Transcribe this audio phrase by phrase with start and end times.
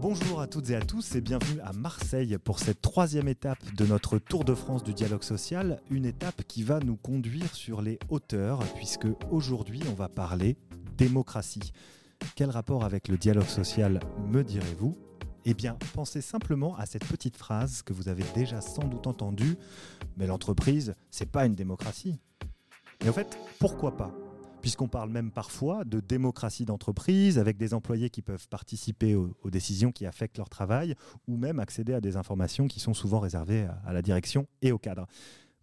[0.00, 3.84] Bonjour à toutes et à tous et bienvenue à Marseille pour cette troisième étape de
[3.84, 7.98] notre Tour de France du dialogue social, une étape qui va nous conduire sur les
[8.08, 10.56] hauteurs puisque aujourd'hui on va parler
[10.96, 11.74] démocratie.
[12.34, 14.96] Quel rapport avec le dialogue social me direz-vous?
[15.44, 19.58] Eh bien, pensez simplement à cette petite phrase que vous avez déjà sans doute entendue,
[20.16, 22.18] mais l'entreprise, c'est pas une démocratie.
[23.04, 24.14] Et en fait, pourquoi pas?
[24.60, 29.92] Puisqu'on parle même parfois de démocratie d'entreprise, avec des employés qui peuvent participer aux, décisions
[29.92, 30.94] qui affectent leur travail,
[31.26, 34.78] ou même accéder à des informations qui sont souvent réservées à, la direction et au
[34.78, 35.06] cadre.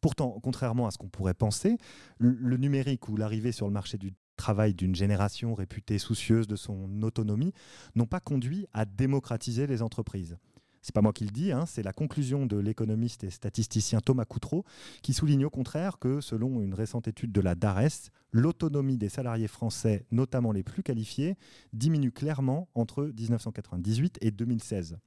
[0.01, 1.77] Pourtant, contrairement à ce qu'on pourrait penser,
[2.19, 7.01] le numérique ou l'arrivée sur le marché du travail d'une génération réputée soucieuse de son
[7.01, 7.53] autonomie
[7.95, 10.37] n'ont pas conduit à démocratiser les entreprises.
[10.81, 14.25] C'est pas moi qui le dis, hein, c'est la conclusion de l'économiste et statisticien Thomas
[14.25, 14.63] Coutreau
[15.01, 19.47] qui souligne au contraire que, selon une récente étude de la DARES, l'autonomie des salariés
[19.47, 21.35] français, notamment les plus qualifiés,
[21.73, 24.97] diminue clairement entre 1998 et 2016.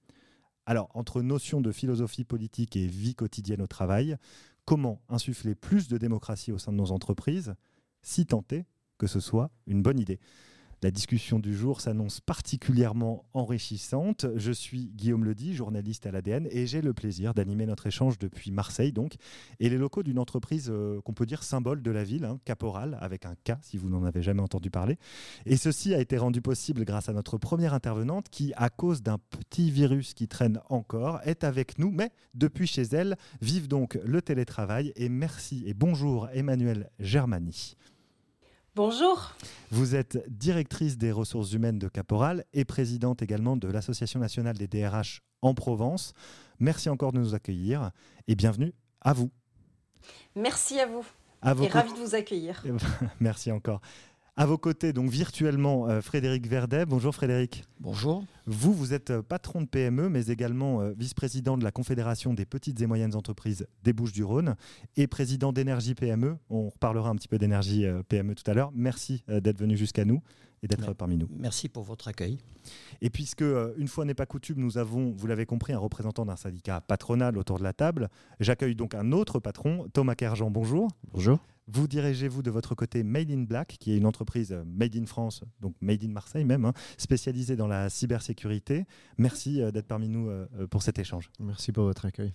[0.66, 4.16] Alors, entre notion de philosophie politique et vie quotidienne au travail,
[4.64, 7.54] comment insuffler plus de démocratie au sein de nos entreprises,
[8.02, 8.66] si tenter
[8.98, 10.20] que ce soit une bonne idée
[10.82, 14.26] la discussion du jour s'annonce particulièrement enrichissante.
[14.36, 18.50] Je suis Guillaume Ledy, journaliste à l'ADN, et j'ai le plaisir d'animer notre échange depuis
[18.50, 19.14] Marseille, donc,
[19.58, 22.96] et les locaux d'une entreprise euh, qu'on peut dire symbole de la ville, hein, Caporal,
[23.00, 24.98] avec un K si vous n'en avez jamais entendu parler.
[25.44, 29.18] Et ceci a été rendu possible grâce à notre première intervenante qui, à cause d'un
[29.18, 34.22] petit virus qui traîne encore, est avec nous, mais depuis chez elle, vive donc le
[34.22, 34.92] télétravail.
[34.96, 37.76] Et merci et bonjour Emmanuel Germani.
[38.76, 39.32] Bonjour.
[39.72, 44.68] Vous êtes directrice des ressources humaines de Caporal et présidente également de l'Association nationale des
[44.68, 46.12] DRH en Provence.
[46.60, 47.90] Merci encore de nous accueillir
[48.28, 49.30] et bienvenue à vous.
[50.36, 51.04] Merci à vous.
[51.42, 52.62] À et ravi de vous accueillir.
[53.20, 53.80] Merci encore.
[54.40, 56.86] À vos côtés, donc virtuellement, euh, Frédéric Verdet.
[56.86, 57.62] Bonjour Frédéric.
[57.78, 58.24] Bonjour.
[58.46, 62.46] Vous, vous êtes euh, patron de PME, mais également euh, vice-président de la Confédération des
[62.46, 64.56] petites et moyennes entreprises des Bouches-du-Rhône
[64.96, 66.38] et président d'Énergie PME.
[66.48, 68.72] On reparlera un petit peu d'énergie PME tout à l'heure.
[68.74, 70.22] Merci d'être venu jusqu'à nous
[70.62, 71.28] et d'être parmi nous.
[71.36, 72.38] Merci pour votre accueil.
[73.02, 73.44] Et puisque,
[73.76, 77.36] une fois n'est pas coutume, nous avons, vous l'avez compris, un représentant d'un syndicat patronal
[77.36, 78.08] autour de la table,
[78.40, 80.50] j'accueille donc un autre patron, Thomas Kerjean.
[80.50, 80.88] Bonjour.
[81.12, 81.40] Bonjour.
[81.66, 85.06] Vous dirigez-vous de votre côté Made in Black, qui est une entreprise euh, Made in
[85.06, 88.86] France, donc Made in Marseille même, hein, spécialisée dans la cybersécurité.
[89.18, 91.30] Merci euh, d'être parmi nous euh, pour cet échange.
[91.38, 92.32] Merci pour votre accueil.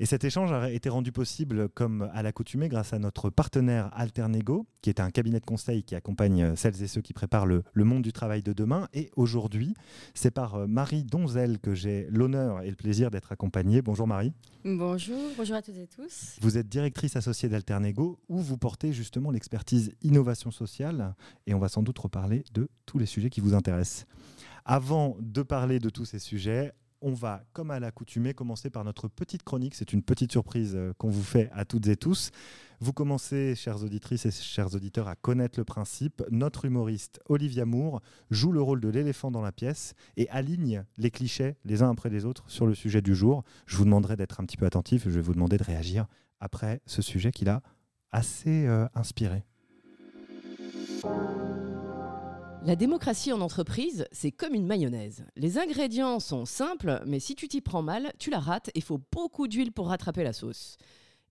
[0.00, 4.66] Et cet échange a été rendu possible, comme à l'accoutumée, grâce à notre partenaire Alternego,
[4.80, 7.62] qui est un cabinet de conseil qui accompagne euh, celles et ceux qui préparent le,
[7.76, 8.88] monde du travail de demain.
[8.94, 9.74] Et aujourd'hui,
[10.14, 13.82] c'est par euh, Marie Donzel que j'ai l'honneur et le plaisir d'être accompagnée.
[13.82, 14.32] Bonjour Marie.
[14.64, 16.36] Bonjour, bonjour à toutes et tous.
[16.40, 21.14] Vous êtes directrice associée d'Alternego, où vous portez justement l'expertise innovation sociale.
[21.46, 24.06] Et on va sans doute reparler de tous les sujets qui vous intéressent.
[24.64, 29.08] Avant de parler de tous ces sujets, on va, comme à l'accoutumée, commencer par notre
[29.08, 29.74] petite chronique.
[29.74, 32.30] C'est une petite surprise euh, qu'on vous fait à toutes et tous.
[32.80, 36.22] Vous commencez, chères auditrices et chers auditeurs, à connaître le principe.
[36.30, 41.10] Notre humoriste Olivia Moore joue le rôle de l'éléphant dans la pièce et aligne les
[41.10, 43.44] clichés les uns après les autres sur le sujet du jour.
[43.66, 45.04] Je vous demanderai d'être un petit peu attentif.
[45.04, 46.06] Je vais vous demander de réagir
[46.40, 47.62] après ce sujet qui l'a
[48.10, 49.44] assez euh, inspiré.
[52.64, 55.26] La démocratie en entreprise, c'est comme une mayonnaise.
[55.34, 59.00] Les ingrédients sont simples, mais si tu t'y prends mal, tu la rates et faut
[59.10, 60.76] beaucoup d'huile pour rattraper la sauce.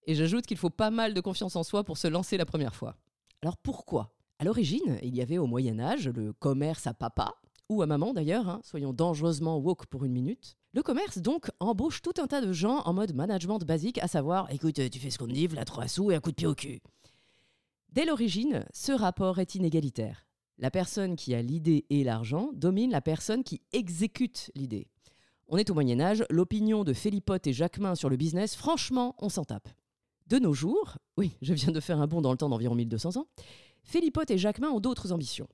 [0.07, 2.75] Et j'ajoute qu'il faut pas mal de confiance en soi pour se lancer la première
[2.75, 2.97] fois.
[3.41, 4.13] Alors pourquoi?
[4.39, 7.33] À l'origine, il y avait au Moyen Âge le commerce à papa,
[7.69, 10.57] ou à maman d'ailleurs, hein, soyons dangereusement woke pour une minute.
[10.73, 14.51] Le commerce donc embauche tout un tas de gens en mode management basique, à savoir
[14.51, 16.47] écoute, tu fais ce qu'on te dit, voilà trois sous et un coup de pied
[16.47, 16.81] au cul.
[17.93, 20.25] Dès l'origine, ce rapport est inégalitaire.
[20.61, 24.87] La personne qui a l'idée et l'argent domine la personne qui exécute l'idée.
[25.47, 29.29] On est au Moyen Âge, l'opinion de Philippote et Jacquemin sur le business, franchement, on
[29.29, 29.67] s'en tape.
[30.27, 33.17] De nos jours, oui, je viens de faire un bond dans le temps d'environ 1200
[33.17, 33.25] ans,
[33.83, 35.47] Philippote et Jacquemin ont d'autres ambitions.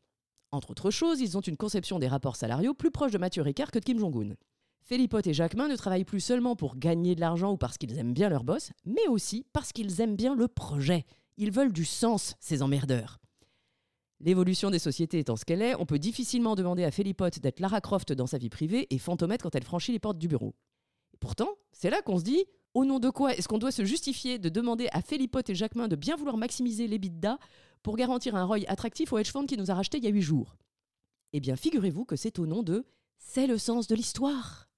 [0.51, 3.71] Entre autres choses, ils ont une conception des rapports salariaux plus proche de Mathieu Ricard
[3.71, 4.35] que de Kim Jong-un.
[4.81, 8.13] Philippote et Jacquemin ne travaillent plus seulement pour gagner de l'argent ou parce qu'ils aiment
[8.13, 11.05] bien leur boss, mais aussi parce qu'ils aiment bien le projet.
[11.37, 13.19] Ils veulent du sens, ces emmerdeurs.
[14.19, 17.81] L'évolution des sociétés étant ce qu'elle est, on peut difficilement demander à Philippote d'être Lara
[17.81, 20.55] Croft dans sa vie privée et Fantomette quand elle franchit les portes du bureau.
[21.13, 23.85] Et pourtant, c'est là qu'on se dit au nom de quoi est-ce qu'on doit se
[23.85, 27.37] justifier de demander à Philippote et Jacquemin de bien vouloir maximiser les bidas
[27.83, 30.11] pour garantir un ROI attractif au hedge fund qui nous a racheté il y a
[30.11, 30.57] huit jours?
[31.33, 32.85] Eh bien, figurez-vous que c'est au nom de
[33.19, 34.69] c'est le sens de l'histoire.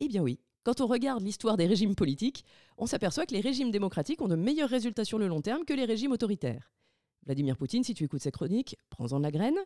[0.00, 2.44] Eh bien oui, quand on regarde l'histoire des régimes politiques,
[2.78, 5.74] on s'aperçoit que les régimes démocratiques ont de meilleurs résultats sur le long terme que
[5.74, 6.72] les régimes autoritaires.
[7.24, 9.58] Vladimir Poutine, si tu écoutes ses chroniques, prends-en de la graine.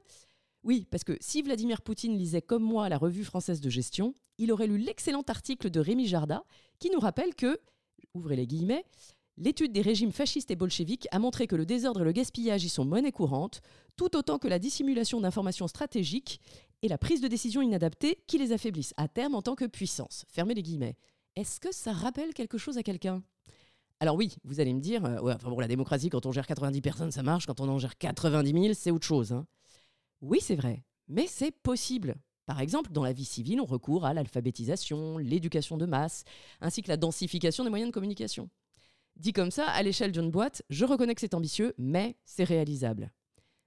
[0.63, 4.53] Oui, parce que si Vladimir Poutine lisait comme moi la revue française de gestion, il
[4.53, 6.45] aurait lu l'excellent article de Rémi Jarda
[6.79, 7.59] qui nous rappelle que,
[8.15, 8.85] ouvrez les guillemets,
[9.39, 12.71] L'étude des régimes fascistes et bolcheviques a montré que le désordre et le gaspillage y
[12.71, 13.61] sont monnaie courante,
[13.97, 16.41] tout autant que la dissimulation d'informations stratégiques
[16.81, 20.25] et la prise de décision inadaptée qui les affaiblissent à terme en tant que puissance.
[20.29, 20.97] Fermez les guillemets.
[21.37, 23.23] Est-ce que ça rappelle quelque chose à quelqu'un?
[24.01, 27.11] Alors oui, vous allez me dire, euh, ouais, la démocratie, quand on gère 90 personnes,
[27.11, 29.33] ça marche, quand on en gère 90 000, c'est autre chose.
[29.33, 29.47] Hein.
[30.21, 32.17] Oui, c'est vrai, mais c'est possible.
[32.45, 36.25] Par exemple, dans la vie civile, on recourt à l'alphabétisation, l'éducation de masse,
[36.61, 38.51] ainsi que la densification des moyens de communication.
[39.17, 43.13] Dit comme ça, à l'échelle d'une boîte, je reconnais que c'est ambitieux, mais c'est réalisable.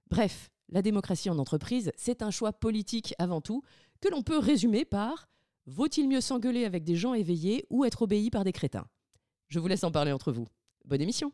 [0.08, 3.62] Bref, la démocratie en entreprise, c'est un choix politique avant tout,
[4.00, 5.28] que l'on peut résumer par
[5.66, 8.86] Vaut-il mieux s'engueuler avec des gens éveillés ou être obéi par des crétins?
[9.50, 10.46] Je vous laisse en parler entre vous.
[10.84, 11.32] Bonne émission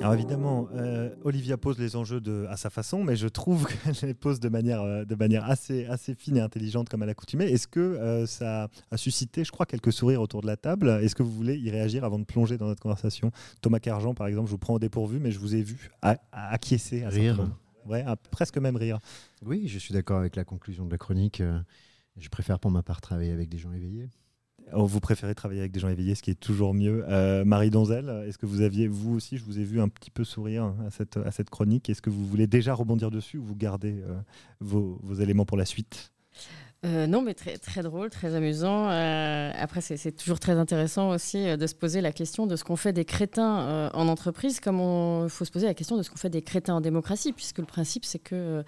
[0.00, 3.94] Alors évidemment, euh, Olivia pose les enjeux de, à sa façon, mais je trouve qu'elle
[4.08, 7.44] les pose de manière, euh, de manière assez, assez fine et intelligente comme à l'accoutumée.
[7.44, 10.88] Est-ce que euh, ça a suscité, je crois, quelques sourires autour de la table?
[11.02, 13.32] Est-ce que vous voulez y réagir avant de plonger dans notre conversation?
[13.60, 15.90] Thomas Cargent, par exemple, je vous prends au dépourvu, mais je vous ai vu
[16.32, 17.46] acquiescer à rire.
[17.84, 18.98] Ouais, presque même rire.
[19.44, 21.42] Oui, je suis d'accord avec la conclusion de la chronique.
[22.16, 24.08] Je préfère pour ma part travailler avec des gens éveillés.
[24.72, 27.04] Oh, vous préférez travailler avec des gens éveillés, ce qui est toujours mieux.
[27.08, 30.10] Euh, Marie Donzel, est-ce que vous aviez, vous aussi, je vous ai vu un petit
[30.10, 31.90] peu sourire à cette, chronique.
[31.90, 34.16] Est-ce que vous voulez déjà rebondir dessus ou vous gardez euh,
[34.60, 36.12] vos, vos, éléments pour la suite?
[36.84, 38.88] Euh, non, mais très, très drôle, très amusant.
[38.88, 42.92] après, c'est toujours très intéressant aussi de se poser la question de ce qu'on fait
[42.92, 44.80] des crétins en entreprise, comme
[45.24, 47.58] il faut se poser la question de ce qu'on fait des crétins en démocratie, puisque
[47.58, 48.64] le principe, c'est que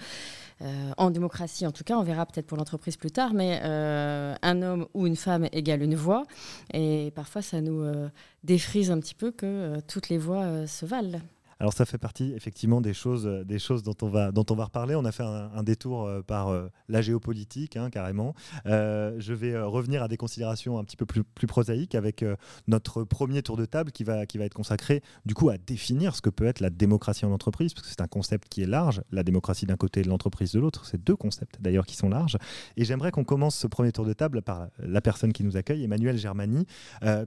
[0.62, 4.34] euh, en démocratie en tout cas, on verra peut-être pour l'entreprise plus tard, mais euh,
[4.42, 6.24] un homme ou une femme égale une voix.
[6.72, 8.08] Et parfois, ça nous euh,
[8.44, 11.20] défrise un petit peu que toutes les voix se valent.
[11.58, 14.54] Alors ça fait partie effectivement des choses, euh, des choses dont on va, dont on
[14.54, 14.94] va reparler.
[14.94, 18.34] On a fait un, détour euh, par euh, la géopolitique hein, carrément.
[18.66, 22.24] je vais revenir à des considérations un petit peu plus, prosaïques avec
[22.66, 26.14] notre premier tour de table qui va, qui va être consacré du coup à définir
[26.14, 28.66] ce que peut être la démocratie en entreprise parce que c'est un concept qui est
[28.66, 29.02] large.
[29.10, 32.36] La démocratie d'un côté et l'entreprise de l'autre, c'est deux concepts d'ailleurs qui sont larges.
[32.76, 35.84] Et j'aimerais qu'on commence ce premier tour de table par la personne qui nous accueille,
[35.84, 36.66] Emmanuel Germani.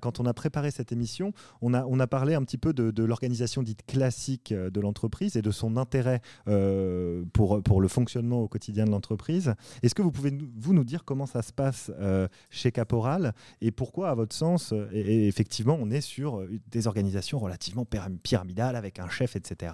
[0.01, 2.91] quand on a préparé cette émission, on a, on a parlé un petit peu de,
[2.91, 4.18] de l'organisation dite classique
[4.51, 9.53] euh, de l'entreprise et de son intérêt euh, pour, le fonctionnement au quotidien de l'entreprise.
[9.83, 13.71] Est-ce que vous pouvez vous nous dire comment ça se passe euh, chez Caporal et
[13.71, 17.85] pourquoi, à votre sens, et, effectivement, on est sur des organisations relativement
[18.23, 19.73] pyramidales avec un chef, etc.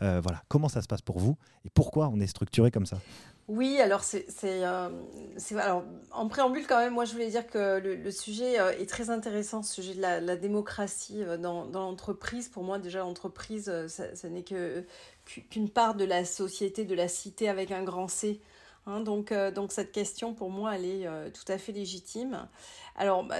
[0.00, 2.98] voilà, comment ça se passe pour vous et pourquoi on est structuré comme ça?
[3.48, 4.88] Oui, alors c'est, euh,
[5.56, 9.08] alors en préambule quand même, moi je voulais dire que le, sujet euh, est très
[9.08, 12.48] intéressant, ce sujet de la, démocratie euh, dans, dans l'entreprise.
[12.48, 14.84] Pour moi, déjà l'entreprise, ça, n'est que
[15.24, 18.40] qu'une part de la société, de la cité avec un grand C.
[18.86, 19.00] Hein.
[19.00, 22.48] donc, donc cette question, pour moi, elle est tout à fait légitime.
[22.96, 23.36] Alors, bah,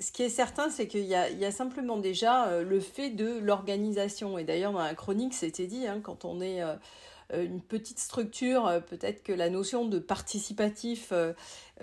[0.00, 4.38] ce qui est certain, c'est qu'il y, y a, simplement déjà le fait de l'organisation.
[4.38, 6.62] Et d'ailleurs, dans la chronique, c'était dit, hein, quand on est
[7.34, 11.32] une petite structure, euh, peut-être que la notion de participatif, euh,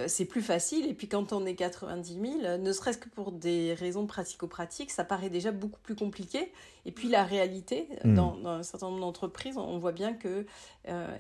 [0.07, 0.88] c'est plus facile.
[0.88, 5.03] Et puis quand on est 90 000, ne serait-ce que pour des raisons pratico-pratiques, ça
[5.03, 6.51] paraît déjà beaucoup plus compliqué.
[6.85, 8.13] Et puis la réalité, hmm.
[8.13, 10.45] dans, un certain nombre d'entreprises, on voit bien que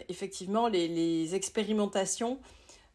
[0.09, 2.39] effectivement les, expérimentations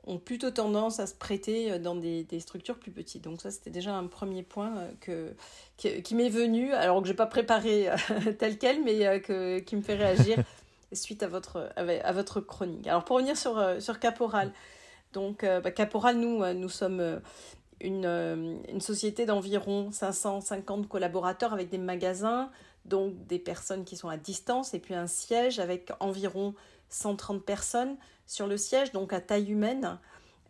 [0.06, 3.24] ont plutôt tendance à se prêter dans des, structures plus petites.
[3.24, 5.34] Donc ça, c'était déjà un premier point que,
[5.76, 7.88] qui, m'est venu, alors que je n'ai pas préparé
[8.38, 10.38] tel quel, mais que, qui me fait réagir
[10.94, 12.86] suite à votre, à votre chronique.
[12.86, 14.52] Alors pour revenir sur, euh, sur Caporal,
[15.12, 17.20] donc euh, bah, Caporal, nous, euh, nous sommes
[17.80, 18.06] une,
[18.68, 22.50] une société d'environ 550 collaborateurs avec des magasins,
[22.84, 26.54] donc des personnes qui sont à distance, et puis un siège avec environ
[26.88, 27.96] 130 personnes
[28.26, 29.98] sur le siège, donc à taille humaine.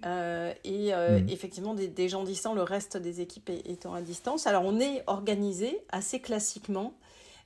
[0.04, 1.28] et mmh.
[1.28, 4.46] effectivement des, des, gens distants, le reste des équipes étant à distance.
[4.46, 6.94] Alors on est organisé assez classiquement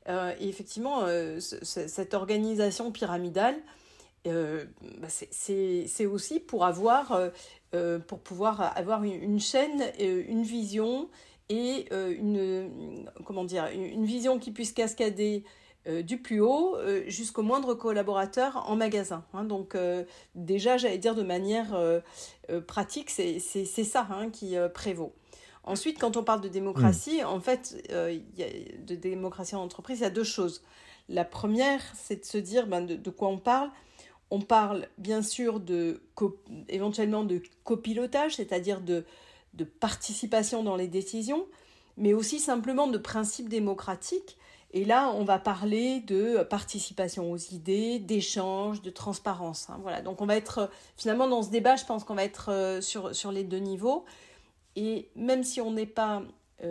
[0.08, 3.56] et effectivement, euh, cette organisation pyramidale,
[4.26, 4.64] euh,
[5.00, 7.20] bah, c'est aussi pour avoir,
[8.24, 11.08] pouvoir avoir une, chaîne, une vision
[11.48, 15.44] et une, comment dire, une vision qui puisse cascader
[16.02, 19.24] du plus haut jusqu'au moindre collaborateur en magasin.
[19.34, 19.44] Hein.
[19.44, 19.76] Donc
[20.34, 21.76] déjà, j'allais dire de manière
[22.66, 25.12] pratique, c'est ça hein, qui prévaut.
[25.66, 28.16] Ensuite, quand on parle de démocratie, en fait, euh,
[28.86, 30.62] de démocratie en entreprise, il y a deux choses.
[31.08, 33.70] La première, c'est de se dire ben, de, quoi on parle.
[34.30, 36.00] On parle bien sûr de
[36.68, 39.04] éventuellement de copilotage, c'est-à-dire de,
[39.80, 41.46] participation dans les décisions,
[41.96, 44.36] mais aussi simplement de principes démocratiques
[44.72, 49.70] Et là, on va parler de participation aux idées, d'échange, de transparence.
[49.70, 50.02] Hein, voilà.
[50.02, 53.32] Donc on va être finalement dans ce débat, je pense qu'on va être sur, sur
[53.32, 54.04] les deux niveaux.
[54.76, 56.22] Et même si on n'est pas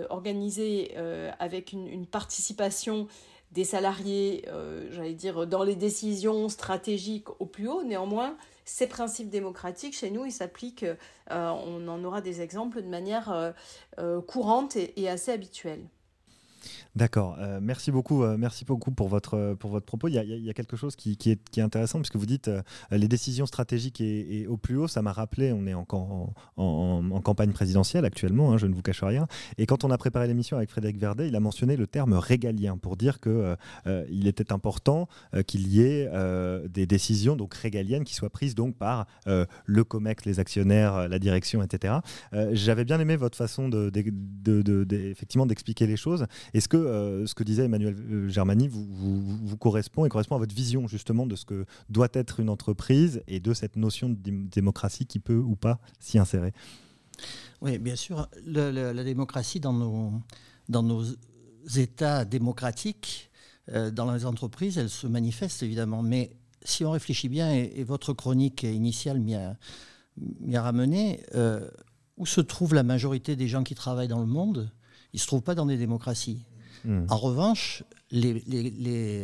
[0.09, 0.95] organisé
[1.39, 3.07] avec une, participation
[3.51, 4.45] des salariés,
[4.91, 10.25] j'allais dire, dans les décisions stratégiques au plus haut, néanmoins, ces principes démocratiques, chez nous,
[10.25, 13.51] ils s'appliquent, euh, on en aura des exemples de manière euh,
[13.99, 15.85] euh, courante et assez habituelle.
[16.95, 17.35] D'accord.
[17.39, 18.23] Euh, merci beaucoup.
[18.23, 20.07] Euh, merci beaucoup pour votre pour votre propos.
[20.07, 23.99] Il y a, quelque chose qui, est, intéressant puisque vous dites euh, les décisions stratégiques
[24.01, 24.87] et, au plus haut.
[24.87, 25.51] Ça m'a rappelé.
[25.51, 25.85] On est en,
[26.57, 28.53] en, campagne présidentielle actuellement.
[28.53, 29.27] Hein, je ne vous cache rien.
[29.57, 32.77] Et quand on a préparé l'émission avec Frédéric Verdet, il a mentionné le terme régalien
[32.77, 33.55] pour dire que
[34.09, 35.07] il était important
[35.47, 36.09] qu'il y ait
[36.69, 41.61] des décisions donc régaliennes qui soient prises donc par le Comex, les actionnaires, la direction,
[41.61, 41.95] etc.
[42.51, 43.69] J'avais bien aimé votre façon
[45.45, 46.25] d'expliquer les choses.
[46.55, 50.39] Est-ce que euh, ce que disait Emmanuel euh, Germani vous, vous, correspond et correspond à
[50.39, 54.15] votre vision justement de ce que doit être une entreprise et de cette notion de
[54.21, 56.53] démocratie qui peut ou pas s'y insérer?
[57.59, 58.29] Oui, bien sûr.
[58.45, 60.13] la démocratie dans nos,
[60.69, 61.03] dans nos
[61.75, 63.31] États démocratiques,
[63.73, 66.03] euh, dans les entreprises, elle se manifeste évidemment.
[66.03, 69.57] Mais si on réfléchit bien, et, votre chronique initiale m'y a,
[70.61, 71.19] ramené,
[72.15, 74.71] où se trouve la majorité des gens qui travaillent dans le monde?
[75.15, 76.41] Ne se trouvent pas dans des démocraties.
[76.83, 77.05] Hmm.
[77.09, 78.43] En revanche, les,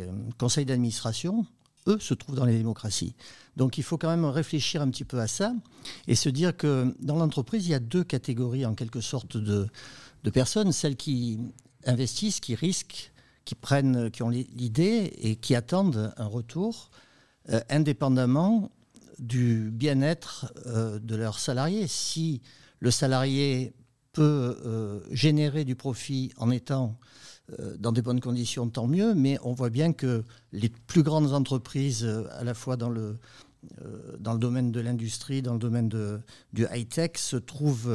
[0.02, 1.46] euh, conseils d'administration,
[1.86, 3.14] eux, se trouvent dans les démocraties.
[3.56, 5.52] Donc il faut quand même réfléchir un petit peu à ça
[6.08, 9.68] et se dire que dans l'entreprise, il y a deux catégories en quelque sorte de,
[10.32, 10.72] personnes.
[10.72, 11.38] Celles qui
[11.84, 13.12] investissent, qui risquent,
[13.44, 16.90] qui prennent, qui ont l'idée et qui attendent un retour
[17.50, 18.70] euh, indépendamment
[19.18, 21.86] du bien-être euh, de leurs salariés.
[21.88, 22.40] Si
[22.80, 23.72] le salarié
[24.12, 26.98] peut générer du profit en étant
[27.58, 31.32] euh, dans des bonnes conditions, tant mieux, mais on voit bien que les plus grandes
[31.32, 33.16] entreprises, euh, à la fois dans le,
[33.84, 36.20] euh, dans le domaine de l'industrie, dans le domaine de,
[36.52, 37.92] du high-tech, se trouvent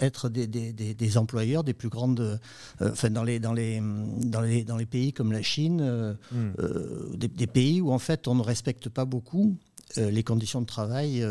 [0.00, 2.40] être des, des, des, employeurs des plus grandes,
[2.80, 7.16] enfin dans les, dans, les, dans, les, dans les pays comme la Chine, hmm.
[7.16, 9.56] des, pays où en fait on ne respecte pas beaucoup
[9.96, 11.24] les conditions de travail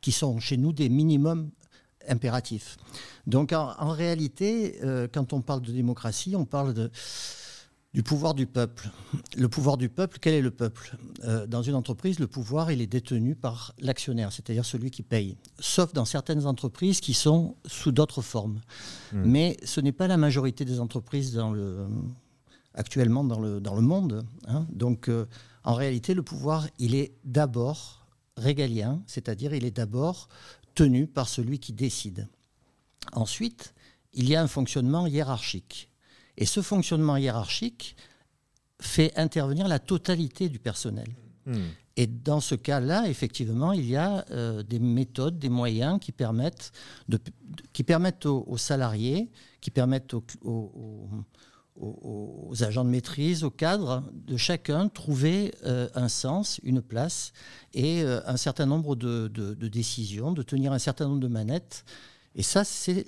[0.00, 1.50] qui sont chez nous des minimums
[2.08, 2.76] impératif.
[3.26, 6.90] Donc en, réalité, euh, quand on parle de démocratie, on parle de,
[7.94, 8.90] du pouvoir du peuple.
[9.36, 10.96] Le pouvoir du peuple, quel est le peuple?
[11.24, 15.36] Euh, Dans une entreprise, le pouvoir, il est détenu par l'actionnaire, c'est-à-dire celui qui paye.
[15.58, 18.60] Sauf dans certaines entreprises qui sont sous d'autres formes.
[19.12, 19.22] Hmm.
[19.24, 21.86] Mais ce n'est pas la majorité des entreprises dans le,
[22.74, 24.24] actuellement dans le, dans le monde.
[24.46, 24.66] Hein.
[24.70, 25.26] Donc euh,
[25.64, 30.28] en réalité, le pouvoir, il est d'abord régalien, c'est-à-dire il est d'abord
[30.78, 32.28] tenu par celui qui décide.
[33.12, 33.74] Ensuite,
[34.12, 35.90] il y a un fonctionnement hiérarchique.
[36.36, 37.96] Et ce fonctionnement hiérarchique
[38.80, 41.08] fait intervenir la totalité du personnel.
[41.46, 41.66] Hmm.
[41.96, 46.70] Et dans ce cas-là, effectivement, il y a euh, des méthodes, des moyens qui permettent,
[47.08, 47.18] de,
[47.72, 51.10] qui permettent aux, salariés, qui permettent aux, aux,
[52.60, 57.32] agents de maîtrise, aux cadres de chacun trouver euh, un sens, une place
[57.74, 61.84] et euh, un certain nombre de, de, décisions, de tenir un certain nombre de manettes.
[62.34, 63.06] Et ça, c'est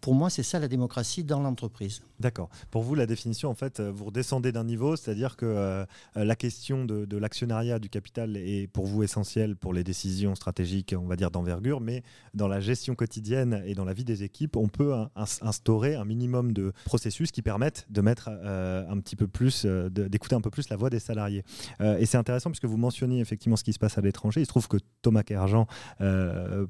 [0.00, 2.00] pour moi, c'est ça la démocratie dans l'entreprise.
[2.20, 2.48] D'accord.
[2.70, 5.84] Pour vous, la définition, en fait, euh, vous redescendez d'un niveau, c'est-à-dire que euh,
[6.14, 11.06] la question de, l'actionnariat du capital est pour vous essentielle pour les décisions stratégiques, on
[11.06, 12.02] va dire, d'envergure, mais
[12.34, 14.94] dans la gestion quotidienne et dans la vie des équipes, on peut
[15.40, 20.36] instaurer un minimum de processus qui permettent de mettre euh, un petit peu plus, d'écouter
[20.36, 21.44] un peu plus la voix des salariés.
[21.80, 24.40] et c'est intéressant puisque vous mentionniez effectivement ce qui se passe à l'étranger.
[24.40, 25.66] Il se trouve que Thomas Kerjan,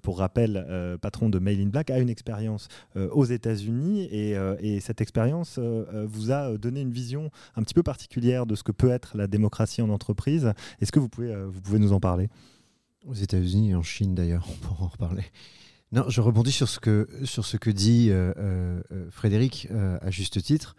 [0.03, 5.01] pour rappel, patron de Mail in Black, a une expérience aux États-Unis et, et cette
[5.01, 8.73] expérience euh, euh, vous a donné une vision un petit peu particulière de ce que
[8.73, 10.53] peut être la démocratie en entreprise.
[10.81, 12.29] Est-ce que vous pouvez, euh, vous pouvez nous en parler?
[13.07, 15.25] Aux États-Unis et en Chine d'ailleurs, on pourra en reparler.
[15.93, 18.11] Non, je rebondis sur ce que, sur ce que dit
[19.11, 20.77] Frédéric à juste titre.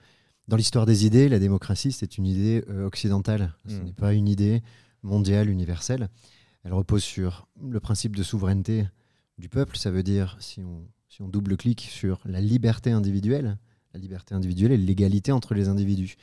[0.48, 3.56] Dans l'histoire des idées, la démocratie, c'est une idée occidentale.
[3.68, 3.84] Ce hmm.
[3.86, 4.62] n'est pas une idée
[5.02, 6.10] mondiale, universelle.
[6.64, 8.86] Elle repose sur le principe de souveraineté
[9.40, 9.78] du peuple.
[9.78, 10.84] Ça veut dire, si on,
[11.20, 13.58] on double-clique sur la liberté individuelle,
[13.94, 16.16] la liberté individuelle et l'égalité entre les individus.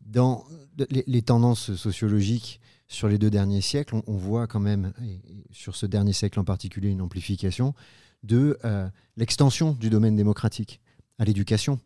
[0.00, 0.44] Dans
[0.88, 5.20] les, tendances sociologiques sur les deux derniers siècles, on, voit quand même, et,
[5.50, 7.74] sur ce dernier siècle en particulier, une amplification
[8.22, 10.80] de euh, l'extension du domaine démocratique
[11.18, 11.80] à l'éducation.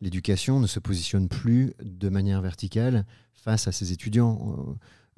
[0.00, 4.56] L'éducation ne se positionne plus de manière verticale face à ses étudiants.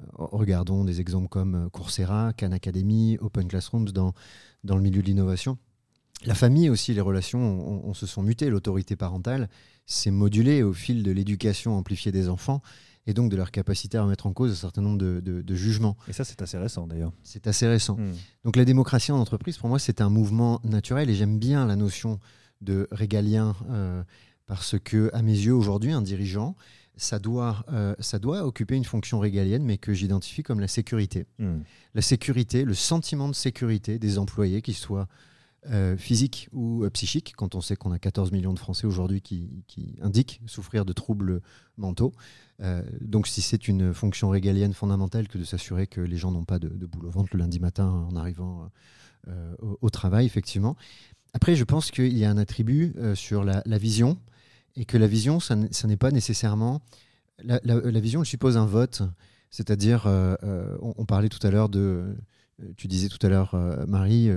[0.01, 4.13] Euh, regardons des exemples comme Coursera, Khan Academy, Open Classrooms dans,
[4.63, 5.57] dans le milieu de l'innovation.
[6.25, 8.49] La famille aussi, les relations on, se sont mutées.
[8.49, 9.49] L'autorité parentale
[9.85, 12.61] s'est modulée au fil de l'éducation amplifiée des enfants
[13.07, 15.97] et donc de leur capacité à remettre en cause un certain nombre de, jugements.
[16.07, 17.11] Et ça, c'est assez récent d'ailleurs.
[17.23, 17.97] C'est assez récent.
[17.97, 18.13] Hmm.
[18.45, 21.75] Donc la démocratie en entreprise, pour moi, c'est un mouvement naturel et j'aime bien la
[21.75, 22.19] notion
[22.61, 24.03] de régalien euh,
[24.45, 26.55] parce que, à mes yeux, aujourd'hui, un dirigeant,
[26.95, 31.25] ça doit, euh, ça doit occuper une fonction régalienne, mais que j'identifie comme la sécurité.
[31.39, 31.61] Hmm.
[31.95, 35.07] La sécurité, le sentiment de sécurité des employés, qu'ils soient
[35.69, 39.63] euh, physiques ou psychiques, quand on sait qu'on a 14 millions de Français aujourd'hui qui,
[39.67, 41.41] qui, indiquent souffrir de troubles
[41.77, 42.13] mentaux.
[42.61, 46.45] Euh, donc si c'est une fonction régalienne fondamentale que de s'assurer que les gens n'ont
[46.45, 48.69] pas de, boule au ventre le lundi matin en arrivant
[49.27, 50.75] euh, au, travail, effectivement.
[51.33, 54.17] Après, je pense qu'il y a un attribut euh, sur la, vision
[54.75, 56.81] et que la vision, ça, n'est pas nécessairement...
[57.43, 59.01] La, vision, elle suppose un vote,
[59.49, 60.05] c'est-à-dire,
[60.81, 62.15] on, parlait tout à l'heure de...
[62.77, 63.55] Tu disais tout à l'heure,
[63.87, 64.29] Marie,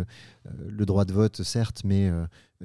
[0.66, 2.10] le droit de vote, certes, mais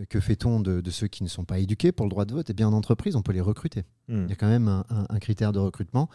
[0.08, 2.50] que fait-on de, ceux qui ne sont pas éduqués pour le droit de vote?
[2.50, 3.84] Eh bien, en entreprise, on peut les recruter.
[4.08, 4.24] Hmm.
[4.26, 6.10] Il y a quand même un, critère de recrutement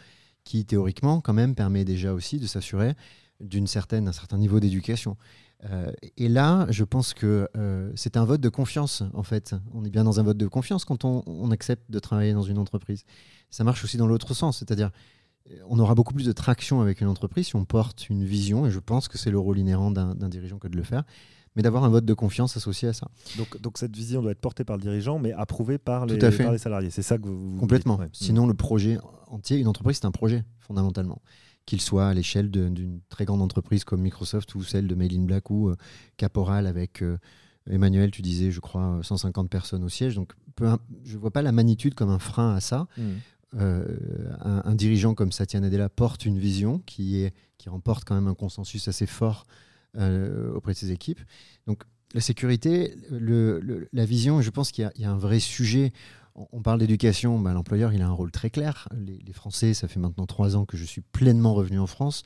[0.45, 2.95] qui, théoriquement, quand même, permet déjà aussi de s'assurer
[3.41, 5.17] d'une certaine, un certain niveau d'éducation.
[5.71, 9.55] Euh, et là, je pense que euh, c'est un vote de confiance, en fait.
[9.73, 12.59] On est bien dans un vote de confiance quand on, accepte de travailler dans une
[12.59, 13.05] entreprise.
[13.51, 14.91] Ça marche aussi dans l'autre sens, c'est-à-dire
[15.69, 18.71] on aura beaucoup plus de traction avec une entreprise si on porte une vision, et
[18.71, 21.05] je pense que c'est le rôle inhérent d'un dirigeant que de le faire,
[21.57, 23.09] mais d'avoir un vote de confiance associé à ça.
[23.37, 26.53] Donc, donc cette vision doit être portée par le dirigeant, mais approuvée par les, par
[26.53, 26.91] les salariés.
[26.91, 27.57] C'est ça que vous.
[27.59, 27.99] Complètement.
[28.13, 28.99] Sinon, le projet
[29.29, 31.23] entier, une entreprise, c'est un projet, fondamentalement.
[31.67, 35.23] Qu'il soit à l'échelle d'une très grande entreprise comme Microsoft ou celle de Mail in
[35.23, 35.77] Black ou euh,
[36.17, 37.03] Caporal avec.
[37.03, 37.19] Euh,
[37.71, 40.17] Emmanuel, tu disais, je crois, 150 personnes au siège.
[40.17, 42.87] Donc, je ne vois pas la magnitude comme un frein à ça.
[42.99, 43.15] Hmm.
[43.61, 43.85] Euh,
[44.41, 48.35] un, dirigeant comme Satya Nadella porte une vision qui, est, qui remporte quand même un
[48.35, 49.47] consensus assez fort
[49.97, 51.21] euh, auprès de ses équipes.
[51.67, 51.85] Donc
[52.15, 55.93] la sécurité, la vision, je pense qu'il y, a un vrai sujet.
[56.35, 58.89] On, parle d'éducation, bah, l'employeur il a un rôle très clair.
[58.97, 62.23] Les, Français, ça fait maintenant trois ans que je suis pleinement revenu en France.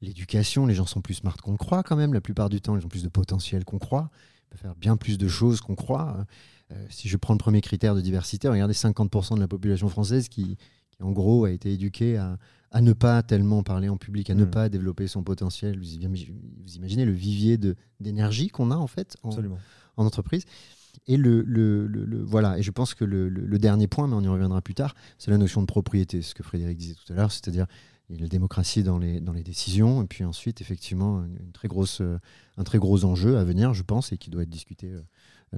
[0.00, 2.12] L'éducation, les gens sont plus smart qu'on croit quand même.
[2.14, 4.10] La plupart du temps, ils ont plus de potentiel qu'on croit.
[4.12, 6.26] Ils peuvent faire bien plus de choses qu'on croit.
[6.72, 10.28] Euh, si je prends le premier critère de diversité, regardez 50% de la population française
[10.28, 10.56] qui,
[10.90, 12.38] qui, en gros, a été éduquée à,
[12.70, 14.50] à ne pas tellement parler en public, à ne mm.
[14.50, 15.78] pas développer son potentiel.
[15.78, 15.94] Vous,
[16.76, 17.58] imaginez le vivier
[18.00, 19.30] d'énergie qu'on a en fait en,
[19.96, 20.44] en entreprise.
[21.06, 22.58] Et le, le, le, voilà.
[22.58, 25.38] Et je pense que le, dernier point, mais on y reviendra plus tard, c'est la
[25.38, 27.66] notion de propriété, ce que Frédéric disait tout à l'heure, c'est-à-dire
[28.10, 32.02] la démocratie dans les, dans les décisions, et puis ensuite, effectivement, une, très grosse,
[32.56, 35.02] un très gros enjeu à venir, je pense, et qui doit être discuté euh, euh,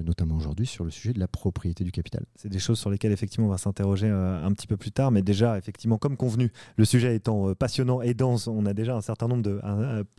[0.03, 2.25] notamment aujourd'hui sur le sujet de la propriété du capital.
[2.35, 5.11] C'est des choses sur lesquelles effectivement on va s'interroger euh, un petit peu plus tard,
[5.11, 8.95] mais déjà effectivement comme convenu, le sujet étant euh, passionnant et dense, on a déjà
[8.95, 9.61] un certain nombre de,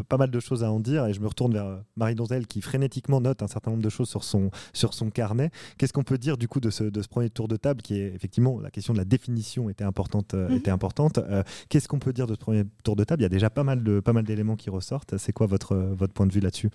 [0.08, 2.60] pas mal de choses à en dire et je me retourne vers Marie Donzel qui
[2.60, 5.50] frénétiquement note un certain nombre de choses sur son, sur son carnet.
[5.78, 8.00] Qu'est-ce qu'on peut dire du coup de ce, de ce premier tour de table qui
[8.00, 10.52] est effectivement la question de la définition était importante, mhm.
[10.52, 11.20] était importante.
[11.68, 13.20] Qu'est-ce qu'on peut dire de ce premier tour de table?
[13.20, 15.16] Il y a déjà pas mal de pas mal d'éléments qui ressortent.
[15.18, 16.70] C'est quoi votre votre point de vue là-dessus?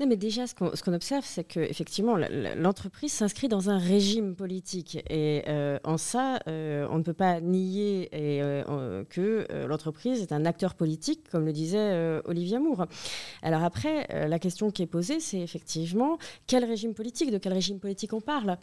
[0.00, 2.16] Non, mais déjà, ce qu'on observe, c'est qu'effectivement,
[2.56, 5.02] l'entreprise s'inscrit dans un régime politique.
[5.10, 10.44] Et euh, en ça, euh, on ne peut pas nier euh, que l'entreprise est un
[10.44, 12.86] acteur politique, comme le disait Olivier Moore.
[13.42, 17.80] Alors après, la question qui est posée, c'est effectivement quel régime politique, de quel régime
[17.80, 18.56] politique on parle?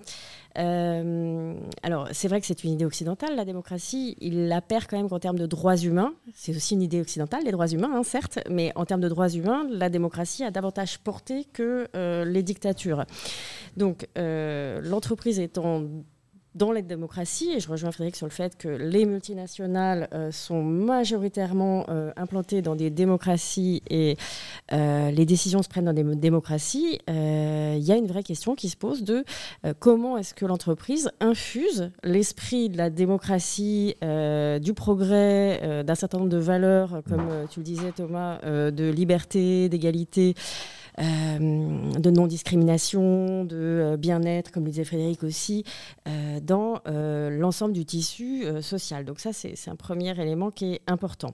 [0.56, 4.16] Alors, c'est vrai que c'est une idée occidentale, la démocratie.
[4.22, 6.14] Il la perd quand même qu'en termes de droits humains.
[6.34, 9.30] C'est aussi une idée occidentale, les droits humains, hein, certes, mais en termes de droits
[9.30, 13.06] humains, la démocratie a davantage porté que euh, les dictatures.
[13.78, 15.84] Donc euh, l'entreprise étant
[16.54, 20.64] dans la démocratie, et je rejoins Frédéric sur le fait que les multinationales euh, sont
[20.64, 21.86] majoritairement
[22.16, 24.16] implantées dans des démocraties et
[24.72, 28.78] les décisions se prennent dans des démocraties, il y a une vraie question qui se
[28.78, 29.26] pose de
[29.80, 33.96] comment est-ce que l'entreprise infuse l'esprit de la démocratie,
[34.62, 40.36] du progrès, d'un certain nombre de valeurs, comme tu le disais Thomas, de liberté, d'égalité.
[41.00, 45.66] Euh, de non-discrimination, de euh, bien-être, comme le disait Frédéric aussi,
[46.08, 49.06] euh, dans l'ensemble du tissu social.
[49.06, 51.34] Donc ça, c'est un premier élément qui est important.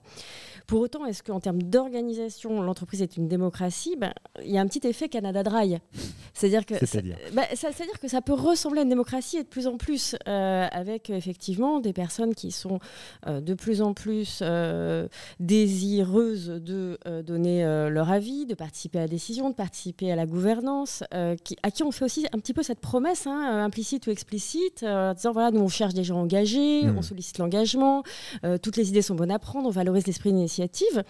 [0.66, 3.96] Pour autant, est-ce qu'en termes d'organisation, l'entreprise est une démocratie?
[3.96, 5.78] Ben, Il y a un petit effet Canada Dry.
[6.34, 6.74] C'est-à-dire que,
[7.32, 11.10] ben, c'est-à-dire que ça peut ressembler à une démocratie et de plus en plus, avec
[11.10, 12.78] effectivement des personnes qui sont
[13.26, 14.42] de plus en plus
[15.40, 21.04] désireuses de donner leur avis, de participer à la décision, de participer à la gouvernance,
[21.14, 24.06] euh, qui, à qui on fait aussi un petit peu cette promesse, hein, euh, implicite
[24.06, 26.98] ou explicite, euh, en disant voilà, nous on cherche des gens engagés, Mmh.
[26.98, 28.02] on sollicite l'engagement,
[28.44, 31.04] euh, toutes les idées sont bonnes à prendre, on valorise l'esprit d'initiative,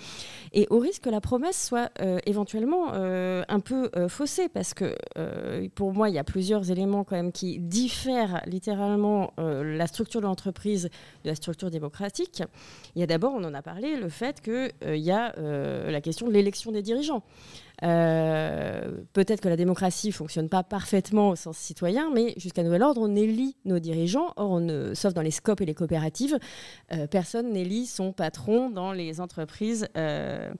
[0.52, 1.90] et au risque que la promesse soit
[2.26, 4.96] éventuellement un peu faussée, parce que
[5.74, 10.26] pour moi, il y a plusieurs éléments quand même qui diffèrent littéralement la structure de
[10.26, 10.90] l'entreprise
[11.24, 12.42] de la structure démocratique.
[12.94, 16.28] Il y a d'abord, on en a parlé, le fait qu'il y a la question
[16.28, 17.22] de l'élection des dirigeants.
[17.82, 23.00] Euh, Peut-être que la démocratie fonctionne pas parfaitement au sens citoyen, mais jusqu'à nouvel ordre,
[23.00, 24.32] on élit nos dirigeants.
[24.36, 26.38] Or, on ne- sauf dans les scopes et les coopératives,
[26.92, 30.52] euh, personne n'élit son patron dans les entreprises euh,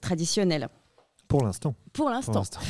[0.00, 0.68] traditionnelles.
[1.28, 1.74] Pour l'instant.
[1.94, 2.32] Pour l'instant.
[2.40, 2.60] l'instant.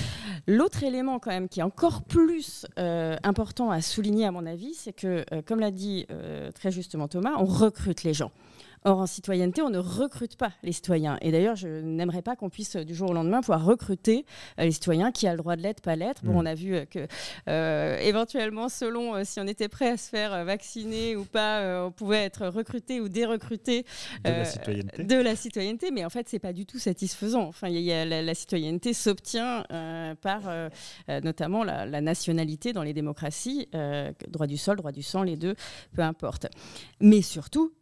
[0.46, 4.74] L'autre élément quand même qui est encore plus euh, important à souligner à mon avis,
[4.74, 8.30] c'est que, euh, comme l'a dit euh, très justement Thomas, on recrute les gens.
[8.84, 11.16] Or, en citoyenneté, on ne recrute pas les citoyens.
[11.20, 14.26] Et d'ailleurs, je n'aimerais pas qu'on puisse, euh, du jour au lendemain, pouvoir recruter
[14.58, 16.24] euh, les citoyens qui a le droit de l'être, pas l'être.
[16.24, 16.36] Bon, Mm.
[16.36, 17.06] on a vu euh, que,
[17.48, 21.86] euh, éventuellement, selon euh, si on était prêt à se faire vacciner ou pas, euh,
[21.86, 23.84] on pouvait être recruté ou dérecruté
[24.24, 25.04] De la citoyenneté.
[25.04, 27.42] de la citoyenneté, mais en fait, c'est pas du tout satisfaisant.
[27.46, 29.64] Enfin, il y a- il y a la, la citoyenneté s'obtient
[30.22, 30.42] par
[31.22, 33.68] notamment la, la nationalité dans les démocraties,
[34.28, 35.54] droit du sol, droit du sang, les deux,
[35.94, 36.46] peu importe.
[37.00, 37.72] Mais surtout,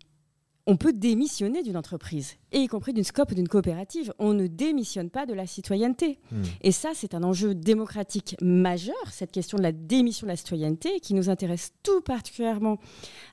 [0.66, 4.12] on peut démissionner d'une entreprise, et y compris d'une scope, d'une coopérative.
[4.18, 6.18] On ne démissionne pas de la citoyenneté.
[6.30, 6.42] Hmm.
[6.62, 11.00] Et ça, c'est un enjeu démocratique majeur, cette question de la démission de la citoyenneté,
[11.00, 12.78] qui nous intéresse tout particulièrement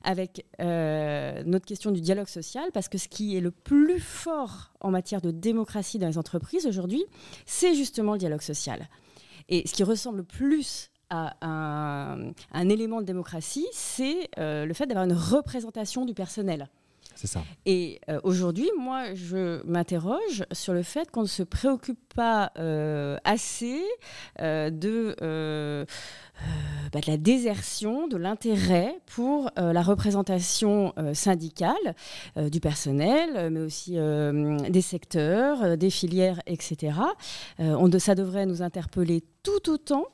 [0.02, 4.72] avec euh, notre question du dialogue social, parce que ce qui est le plus fort
[4.80, 7.04] en matière de démocratie dans les entreprises aujourd'hui,
[7.46, 8.88] c'est justement le dialogue social.
[9.48, 14.74] Et ce qui ressemble le plus à un, un élément de démocratie, c'est euh, le
[14.74, 16.68] fait d'avoir une représentation du personnel.
[17.66, 23.16] Et euh, aujourd'hui, moi, je m'interroge sur le fait qu'on ne se préoccupe pas euh,
[23.22, 23.80] assez
[24.40, 25.84] euh, de, euh,
[26.92, 31.94] bah, de la désertion, de l'intérêt pour la représentation syndicale
[32.36, 33.96] du personnel, mais aussi
[34.68, 36.96] des secteurs, des filières, etc.
[37.58, 40.06] On ça devrait nous interpeller tout autant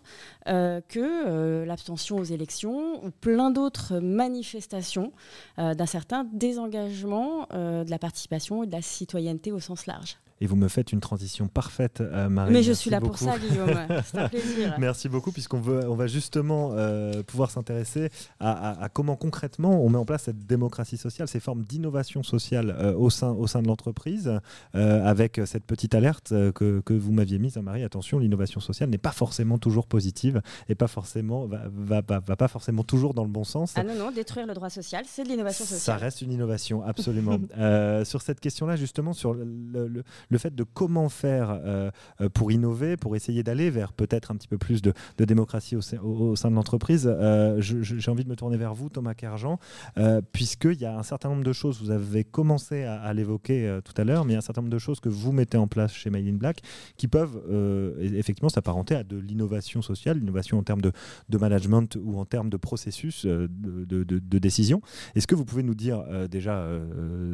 [0.46, 5.12] que l'abstention aux élections ou plein d'autres manifestations
[5.56, 10.18] d'un certain désengagement de la participation et de la citoyenneté au sens large.
[10.40, 12.52] Et vous me faites une transition parfaite, euh, Marie.
[12.52, 13.70] Mais je Merci suis là pour ça, Guillaume.
[14.04, 14.74] C'est un plaisir.
[14.78, 19.80] Merci beaucoup, puisqu'on veut, on va justement euh, pouvoir s'intéresser à, à- à comment concrètement
[19.84, 23.46] on met en place cette démocratie sociale, ces formes d'innovation sociale euh, au, sein, au
[23.46, 24.40] sein de l'entreprise,
[24.74, 27.84] euh, avec cette petite alerte que, que vous m'aviez mise, hein, Marie.
[27.84, 32.36] Attention, l'innovation sociale n'est pas forcément toujours positive et pas forcément, va, va, va- va
[32.36, 33.72] pas forcément toujours dans le bon sens.
[33.76, 35.98] Ah non, non, détruire le droit social, c'est de l'innovation Ça sociale.
[36.00, 37.38] reste une innovation, absolument.
[38.04, 42.52] Sur cette question-là, justement, sur le, le- le fait de comment faire euh, euh, pour
[42.52, 46.54] innover, pour essayer d'aller vers peut-être un petit peu plus de, démocratie au, sein- de
[46.54, 49.58] l'entreprise, euh, j'ai envie de me tourner vers vous, Thomas Kerjean,
[49.98, 53.92] euh, puisqu'il y a un certain nombre de choses, vous avez commencé à, l'évoquer tout
[53.96, 55.68] à l'heure, mais il y a un certain nombre de choses que vous mettez en
[55.68, 56.60] place chez Mail in Black
[56.96, 60.92] qui peuvent e- effectivement s'apparenter à de l'innovation sociale, l'innovation en termes de,
[61.38, 64.82] management ou en termes de processus de, décision.
[65.14, 66.66] Est-ce que vous pouvez nous dire déjà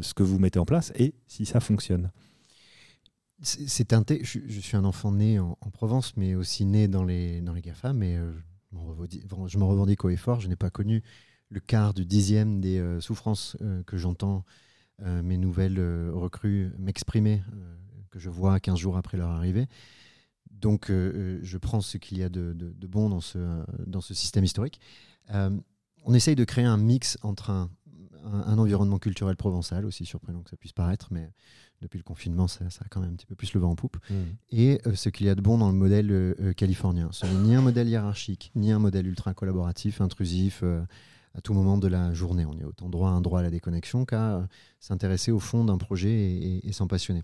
[0.00, 2.11] ce que vous mettez en place et si ça fonctionne?
[3.42, 4.20] C'est teinté.
[4.22, 7.62] Je, suis- un enfant né en, en Provence, mais aussi né dans les, dans les
[7.62, 7.92] GAFA.
[7.92, 8.33] Mais euh,
[8.70, 10.40] je m'en revendique, je m'en revendique haut et fort.
[10.40, 11.03] Je n'ai pas connu
[11.48, 14.44] le quart du dixième des euh, souffrances euh, que j'entends
[15.24, 15.81] mes nouvelles
[16.12, 17.42] recrues m'exprimer,
[18.11, 19.66] que je vois 15 jours après leur arrivée.
[20.50, 23.38] Donc, je prends ce qu'il y a de, de- bon dans ce,
[23.87, 24.81] dans ce système historique.
[26.05, 27.70] On essaye de créer un mix entre un,
[28.24, 31.31] un- un environnement culturel provençal, aussi surprenant que ça puisse paraître, mais
[31.80, 33.74] depuis le confinement, ça, ça a quand même un petit peu plus le vent en
[33.76, 33.96] poupe,
[34.50, 37.08] et euh, ce qu'il y a de bon dans le modèle euh, euh, californien.
[37.12, 40.62] Ce n'est ni un modèle hiérarchique, ni un modèle ultra collaboratif, intrusif,
[41.34, 42.44] à tout moment de la journée.
[42.44, 44.48] On est autant droit à un droit à la déconnexion qu'à
[44.80, 47.22] s'intéresser au fond d'un projet et, et- et s'en passionner.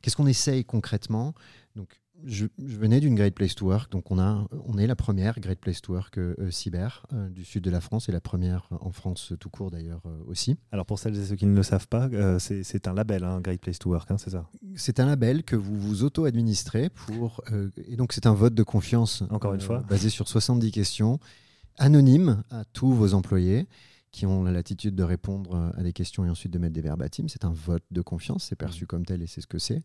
[0.00, 1.34] Qu'est-ce qu'on essaye concrètement?
[1.74, 4.96] Donc, je, je venais d'une Great Place to Work, donc on, a, on est la
[4.96, 8.12] première Great Place to Work euh, euh, cyber euh, du sud de la France et
[8.12, 10.56] la première en France tout court d'ailleurs euh, aussi.
[10.72, 13.60] Alors pour celles et ceux qui ne le savent pas, c'est un label, un Great
[13.60, 14.48] Place to Work, hein, c'est ça?
[14.74, 17.42] C'est un label que vous vous auto-administrez pour.
[17.86, 19.22] et donc, c'est un vote de confiance.
[19.30, 19.82] Encore une fois.
[19.88, 21.18] Basé sur 70 questions,
[21.76, 23.66] anonymes à tous vos employés
[24.10, 26.80] qui ont la latitude de répondre euh, à des questions et ensuite de mettre des
[26.80, 27.28] verbatims.
[27.28, 29.82] C'est un vote de confiance, c'est perçu comme tel et c'est ce que c'est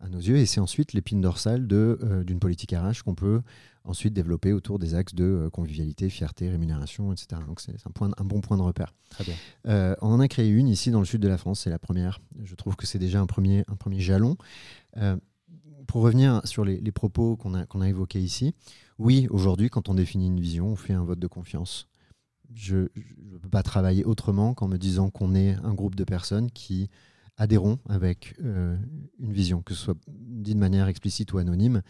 [0.00, 0.36] à nos yeux.
[0.36, 3.42] Et c'est ensuite l'épine dorsale euh, d'une politique RH qu'on peut
[3.84, 7.40] ensuite développer autour des axes de euh, convivialité, fierté, rémunération, etc.
[7.46, 8.94] Donc, c'est un, bon point de repère.
[9.10, 9.34] Très bien.
[9.66, 11.78] Euh, on en a créé une ici dans le sud de la France, c'est la
[11.78, 12.20] première.
[12.42, 14.36] Je trouve que c'est déjà un premier, un premier jalon.
[15.86, 18.54] Pour revenir sur les, les propos qu'on a, qu'on a évoqués ici,
[18.98, 21.86] oui, aujourd'hui, quand on définit une vision, on fait un vote de confiance.
[22.54, 26.50] Je ne peux pas travailler autrement qu'en me disant qu'on est un groupe de personnes
[26.50, 26.88] qui
[27.36, 28.78] adhérons avec une
[29.32, 31.82] vision, que ce soit dit de manière explicite ou anonyme,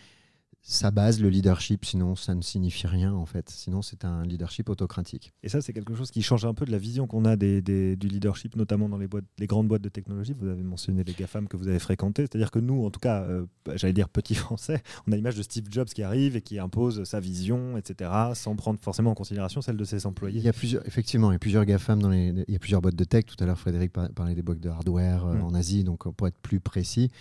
[0.68, 3.48] ça base le leadership, sinon ça ne signifie rien en fait.
[3.50, 5.32] Sinon c'est un leadership autocratique.
[5.44, 7.62] Et ça c'est quelque chose qui change un peu de la vision qu'on a des,
[7.62, 10.34] du leadership, notamment dans les, boîtes, les grandes boîtes de technologie.
[10.36, 12.22] Vous avez mentionné les GAFAM que vous avez fréquentés.
[12.22, 15.42] C'est-à-dire que nous, en tout cas, euh, j'allais dire petit français, on a l'image de
[15.42, 19.62] Steve Jobs qui arrive et qui impose sa vision, etc., sans prendre forcément en considération
[19.62, 20.40] celle de ses employés.
[20.40, 22.58] Il y a plusieurs, effectivement, il y a plusieurs GAFAM dans les, il y a
[22.58, 23.26] plusieurs boîtes de tech.
[23.26, 25.44] Tout à l'heure, Frédéric parlait des boîtes de hardware euh, mm.
[25.44, 27.12] en Asie, donc pour être plus précis.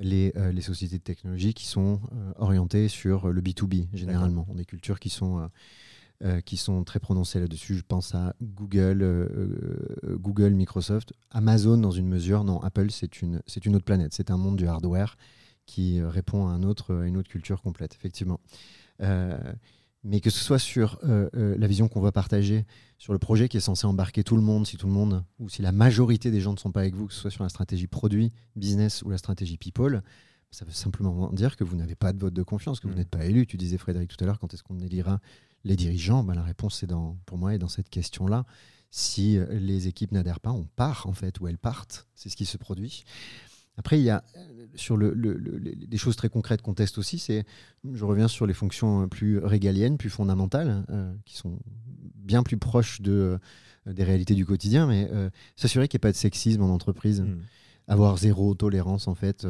[0.00, 4.46] Euh, les, sociétés de technologie qui sont euh, orientées sur le B2B, généralement.
[4.48, 5.48] On a des cultures qui sont,
[6.24, 7.74] euh, qui sont très prononcées là-dessus.
[7.74, 9.28] Je pense à Google,
[10.04, 12.44] Google, Microsoft, Amazon dans une mesure.
[12.44, 14.12] Non, Apple, c'est une, une autre planète.
[14.14, 15.16] C'est un monde du hardware
[15.66, 18.40] qui répond à, un autre, à une autre culture complète, effectivement
[20.04, 22.64] mais que ce soit sur euh, euh, la vision qu'on va partager,
[22.98, 25.48] sur le projet qui est censé embarquer tout le monde, si tout le monde, ou
[25.48, 27.48] si la majorité des gens ne sont pas avec vous, que ce soit sur la
[27.48, 30.02] stratégie produit, business ou la stratégie people,
[30.50, 32.98] ça veut simplement dire que vous n'avez pas de vote de confiance, que vous mm.
[32.98, 33.46] n'êtes pas élu.
[33.46, 35.20] Tu disais Frédéric tout à l'heure, quand est-ce qu'on élira
[35.64, 36.24] les dirigeants?
[36.24, 38.44] Ben, La réponse, c'est dans, pour moi, est dans cette question-là.
[38.90, 42.06] Si euh, les équipes n'adhèrent pas, on part en fait, ou elles partent.
[42.14, 43.04] C'est ce qui se produit.
[43.78, 47.44] Après, il y a euh, sur le, des choses très concrètes qu'on teste aussi, c'est,
[47.90, 51.58] je reviens sur les fonctions plus régaliennes, plus fondamentales, euh, qui sont
[52.16, 53.38] bien plus proches de,
[53.86, 55.08] euh, des réalités du quotidien, mais
[55.56, 57.22] s'assurer qu'il n'y ait pas de sexisme en entreprise.
[57.22, 57.38] Hmm.
[57.90, 59.46] Avoir zéro tolérance, en fait,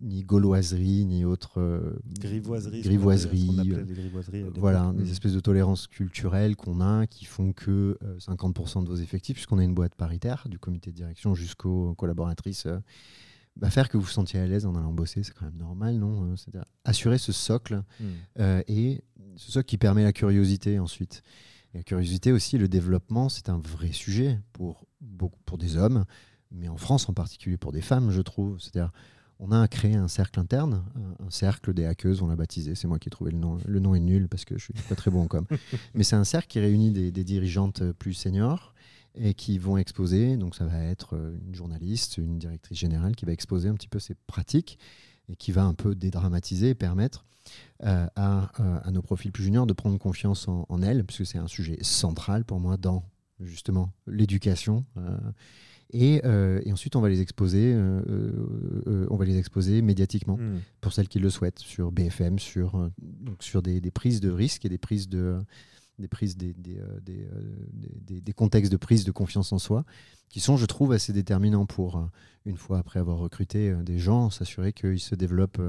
[0.00, 1.60] ni gauloiserie, ni autre.
[2.18, 2.80] grivoiserie.
[2.80, 3.50] Grivoiserie.
[4.56, 5.12] voilà, des hmm.
[5.12, 9.64] espèces de tolérances culturelles qu'on a qui font que 50% de vos effectifs, puisqu'on a
[9.64, 12.66] une boîte paritaire, du comité de direction jusqu'aux collaboratrices
[13.56, 15.96] bah, faire que vous vous sentiez à l'aise en allant bosser, c'est quand même normal,
[15.96, 18.04] non euh, C'est-à-dire assurer ce socle hmm.
[18.40, 19.04] euh, et
[19.36, 21.22] ce socle qui permet la curiosité ensuite.
[21.72, 26.04] Et la curiosité aussi, le développement, c'est un vrai sujet pour, beaucoup, pour des hommes,
[26.50, 28.60] mais en France en particulier pour des femmes, je trouve.
[28.60, 28.92] C'est-à-dire,
[29.38, 30.84] on a créé un cercle interne,
[31.24, 32.74] un cercle des hackeuses, on l'a baptisé.
[32.74, 33.58] C'est moi qui ai trouvé le nom.
[33.66, 35.46] Le nom est nul parce que je suis pas très bon en com.
[35.94, 38.73] mais c'est un cercle qui réunit des, des dirigeantes plus seniors
[39.14, 40.36] et qui vont exposer.
[40.36, 43.88] Donc ça va être euh, une journaliste, une directrice générale qui va exposer un petit
[43.88, 44.78] peu ses pratiques
[45.28, 47.24] et qui va un peu dédramatiser et permettre
[47.84, 51.38] euh, à, euh, à, nos profils plus juniors de prendre confiance en, elles, puisque c'est
[51.38, 53.04] un sujet central pour moi dans
[53.40, 54.84] justement l'éducation.
[55.92, 60.60] Et, et, ensuite, on va les exposer, on va les exposer médiatiquement hmm.
[60.80, 64.64] pour celles qui le souhaitent sur BFM, sur, donc sur des, des, prises de risques
[64.64, 65.38] et des prises de,
[65.98, 69.84] des prises, des, euh, euh, des, des, contextes de prise de confiance en soi,
[70.28, 72.04] qui sont, je trouve, assez déterminants pour, euh,
[72.46, 75.62] une fois après avoir recruté des gens, s'assurer qu'ils se développent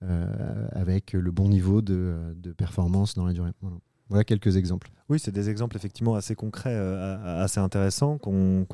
[0.00, 3.50] avec le bon niveau de, de performance dans la durée.
[4.08, 4.90] Voilà quelques exemples.
[5.08, 8.66] Oui, c'est des exemples effectivement assez concrets, euh, assez intéressants, qu'on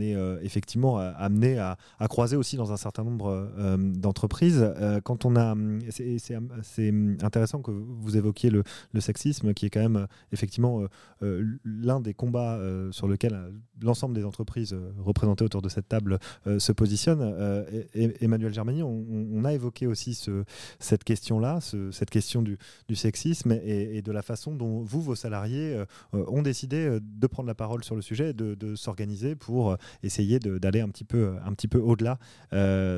[0.00, 1.76] est euh, effectivement euh, amené à,
[2.08, 3.48] croiser aussi dans un certain nombre
[3.78, 4.66] d'entreprises.
[5.04, 5.54] quand on a,
[5.90, 8.62] c'est intéressant que vous évoquiez le,
[9.00, 10.82] sexisme, qui est quand même effectivement
[11.20, 12.58] l'un des combats
[12.90, 13.38] sur lequel
[13.82, 17.66] l'ensemble des entreprises représentées autour de cette table se positionnent.
[17.94, 20.44] Emmanuel Germani, on, a évoqué aussi ce,
[20.78, 22.58] cette question-là, cette question du,
[22.94, 27.00] sexisme et, et, de la façon dont vous, vos salariés euh, euh, ont décidé euh,
[27.02, 31.04] de prendre la parole sur le sujet, de, de s'organiser pour essayer d'aller un petit
[31.04, 32.18] peu, un petit peu au-delà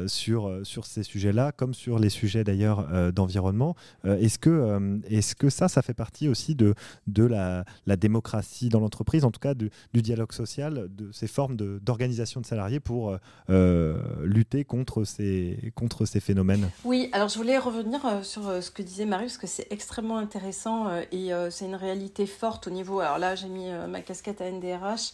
[0.06, 3.74] sur, sur ces sujets-là, comme sur les sujets d'ailleurs d'environnement.
[4.04, 6.74] est-ce que, est que ça, ça fait partie aussi de,
[7.06, 11.56] de la, la démocratie dans l'entreprise, en tout cas du, dialogue social, de ces formes
[11.56, 13.16] d'organisation de, salariés pour
[13.48, 16.70] lutter contre ces, contre ces phénomènes?
[16.84, 21.30] Oui, alors je voulais revenir sur ce que disait Marius, que c'est extrêmement intéressant et
[21.50, 23.00] c'est une réalité forte au niveau.
[23.00, 25.12] Alors là, j'ai mis euh, ma casquette à NDRH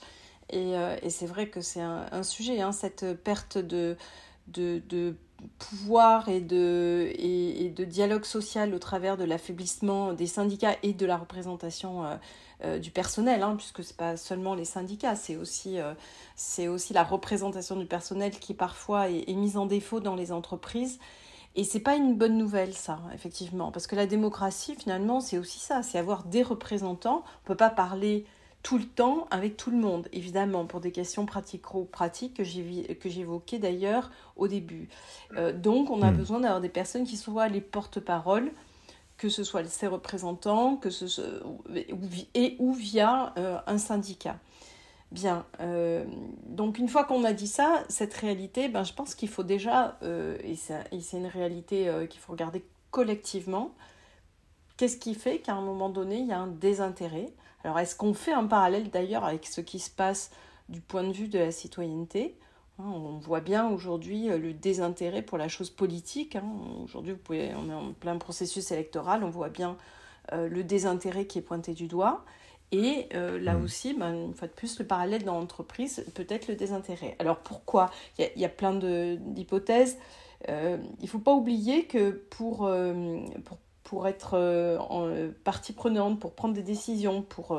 [0.51, 3.97] et, euh, et c'est vrai que c'est un, sujet, hein, cette perte de,
[4.49, 5.15] de, de
[5.59, 11.05] pouvoir et de, et, de dialogue social au travers de l'affaiblissement des syndicats et de
[11.05, 12.05] la représentation
[12.65, 15.79] euh, du personnel, hein, puisque ce n'est pas seulement les syndicats, c'est aussi,
[16.37, 20.33] c'est aussi la représentation du personnel qui parfois est, est mise en défaut dans les
[20.33, 20.99] entreprises.
[21.57, 25.59] Et c'est pas une bonne nouvelle, ça, effectivement, parce que la démocratie, finalement, c'est aussi
[25.59, 27.25] ça, c'est avoir des représentants.
[27.45, 28.27] On peut pas parler
[28.63, 34.11] tout le temps avec tout le monde, évidemment, pour des questions pratico-pratiques que j'évoquais d'ailleurs
[34.37, 34.89] au début.
[35.39, 36.17] Euh, donc, on a hmm.
[36.17, 38.53] besoin d'avoir des personnes qui soient les porte-parole,
[39.17, 41.25] que ce soit ses représentants, que ce soit,
[42.35, 44.39] et ou via euh, un syndicat.
[45.17, 46.05] Bien, euh,
[46.45, 49.97] donc une fois qu'on a dit ça, cette réalité, ben, je pense qu'il faut déjà,
[50.03, 53.75] euh, et c'est une réalité euh, qu'il faut regarder collectivement,
[54.77, 57.33] qu'est-ce qui fait qu'à un moment donné, il y a un désintérêt?
[57.65, 60.33] Alors est-ce qu'on fait un parallèle d'ailleurs avec ce qui se passe
[60.69, 62.37] du point de vue de la citoyenneté?
[62.79, 66.37] Hein, on voit bien aujourd'hui le désintérêt pour la chose politique.
[66.37, 66.45] Hein.
[66.85, 67.15] Aujourd'hui,
[67.57, 69.79] on est en plein processus électoral, on voit bien
[70.33, 72.23] le désintérêt qui est pointé du doigt.
[72.73, 73.65] Et euh, là mmh.
[73.65, 77.17] aussi, ben, une fois de plus, le parallèle dans l'entreprise, peut-être le désintérêt.
[77.19, 77.91] Alors pourquoi?
[78.19, 79.99] Il y, a, plein d'hypothèses.
[80.49, 84.37] Euh, il ne faut pas oublier que pour, euh, pour, pour, être
[84.91, 85.11] en,
[85.45, 87.59] partie prenante, pour prendre des décisions, pour,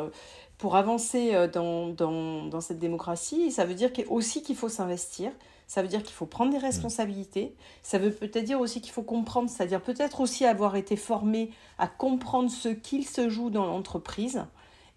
[0.58, 5.32] pour avancer dans, dans, dans, cette démocratie, ça veut dire aussi qu'il faut s'investir.
[5.68, 6.62] Ça veut dire qu'il faut prendre des mmh.
[6.62, 7.56] responsabilités.
[7.82, 11.88] Ça veut peut-être dire aussi qu'il faut comprendre, c'est-à-dire peut-être aussi avoir été formé à
[11.88, 14.46] comprendre ce qu'il se joue dans l'entreprise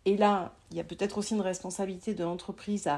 [0.04, 2.88] et là, il y a peut-être aussi une responsabilité de l'entreprise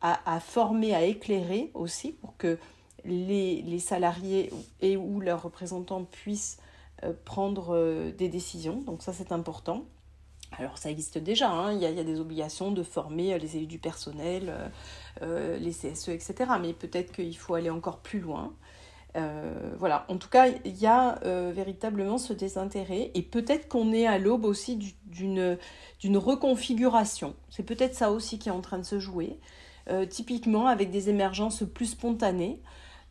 [0.00, 2.58] à, former, à éclairer aussi pour que
[3.04, 6.58] les, salariés et ou leurs représentants puissent
[7.02, 8.82] euh, prendre euh, des décisions.
[8.82, 9.84] Donc ça, c'est important.
[10.56, 11.72] Alors ça existe déjà, hein.
[11.72, 14.54] il, y a, il, y a, des obligations de former euh, les élus du personnel,
[15.20, 16.34] les CSE, etc.
[16.60, 18.52] Mais peut-être qu'il faut aller encore plus loin.
[19.16, 23.92] Euh, voilà, en tout cas, il y a euh, véritablement ce désintérêt et peut-être qu'on
[23.92, 27.34] est à l'aube aussi d'une reconfiguration.
[27.48, 29.38] C'est peut-être ça aussi qui est en train de se jouer,
[29.88, 32.60] euh, typiquement avec des émergences plus spontanées.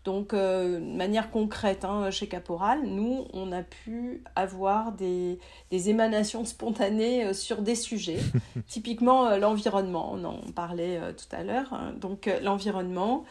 [0.03, 5.39] Donc, euh, de manière concrète, hein, chez Caporal, nous, on a pu avoir des,
[5.71, 8.19] des émanations spontanées euh, sur des sujets.
[8.67, 11.71] Typiquement, euh, l'environnement, on en parlait tout à l'heure.
[11.71, 11.93] Hein.
[11.99, 13.23] Donc, l'environnement,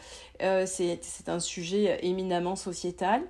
[0.65, 3.21] c'est un sujet éminemment sociétal.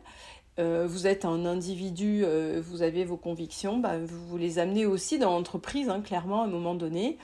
[0.57, 2.25] vous êtes un individu,
[2.61, 6.49] vous avez vos convictions, bah, vous les amenez aussi dans l'entreprise, hein, clairement, à un
[6.49, 7.17] moment donné.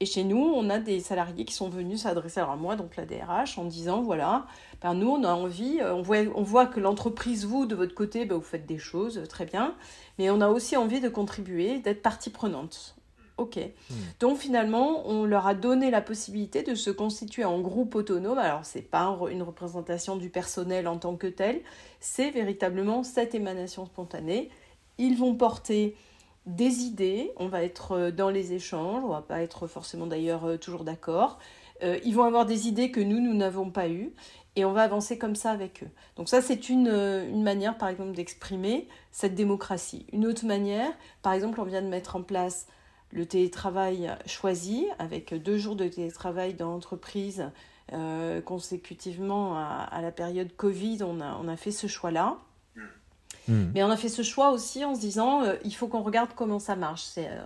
[0.00, 3.06] Et chez nous, on a des salariés qui sont venus s'adresser à moi, donc la
[3.06, 4.46] DRH, en disant voilà,
[4.82, 7.94] ben nous, on a envie, euh, on voit, on voit que l'entreprise, vous, de votre
[7.94, 9.74] côté, ben vous faites des choses, euh, très bien,
[10.18, 12.94] mais on a aussi envie de contribuer, d'être partie prenante.
[13.38, 13.56] Ok.
[13.56, 13.94] Hmm.
[14.20, 18.38] Donc finalement, on leur a donné la possibilité de se constituer en groupe autonome.
[18.38, 21.62] Alors, ce n'est pas une représentation du personnel en tant que tel,
[22.00, 24.50] c'est véritablement cette émanation spontanée.
[24.98, 25.96] Ils vont porter
[26.46, 30.44] des idées, on va être euh, dans les échanges, on va pas être forcément d'ailleurs
[30.44, 31.38] euh, toujours d'accord.
[31.82, 34.12] Euh, ils vont avoir des idées que nous, nous n'avons pas eues
[34.54, 35.90] et on va avancer comme ça avec eux.
[36.16, 40.06] Donc ça, c'est une, une, manière, par exemple, d'exprimer cette démocratie.
[40.12, 42.66] Une autre manière, par exemple, on vient de mettre en place
[43.10, 47.50] le télétravail choisi, avec deux jours de télétravail dans l'entreprise
[48.44, 52.38] consécutivement à, à, la période Covid, on a, on a fait ce choix-là.
[53.48, 53.66] Hmm.
[53.74, 56.30] Mais on a fait ce choix aussi en se disant, euh, il faut qu'on regarde
[56.34, 57.02] comment ça marche.
[57.02, 57.42] C'est, euh,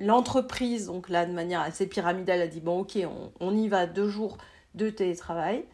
[0.00, 2.98] l'entreprise, donc là, de manière assez pyramidale, a dit, bon, ok,
[3.40, 4.38] on, y va deux jours
[4.74, 5.64] de télétravail.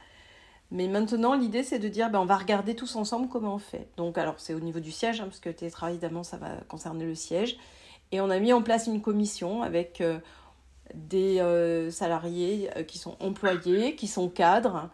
[0.70, 3.86] Mais maintenant, l'idée, c'est de dire, ben, on va regarder tous ensemble comment on fait.
[3.96, 7.04] Donc, alors, c'est au niveau du siège, hein, parce que télétravail, évidemment, ça va concerner
[7.04, 7.56] le siège.
[8.10, 10.18] Et on a mis en place une commission avec euh,
[10.94, 11.40] des
[11.90, 14.90] salariés qui sont employés, qui sont cadres,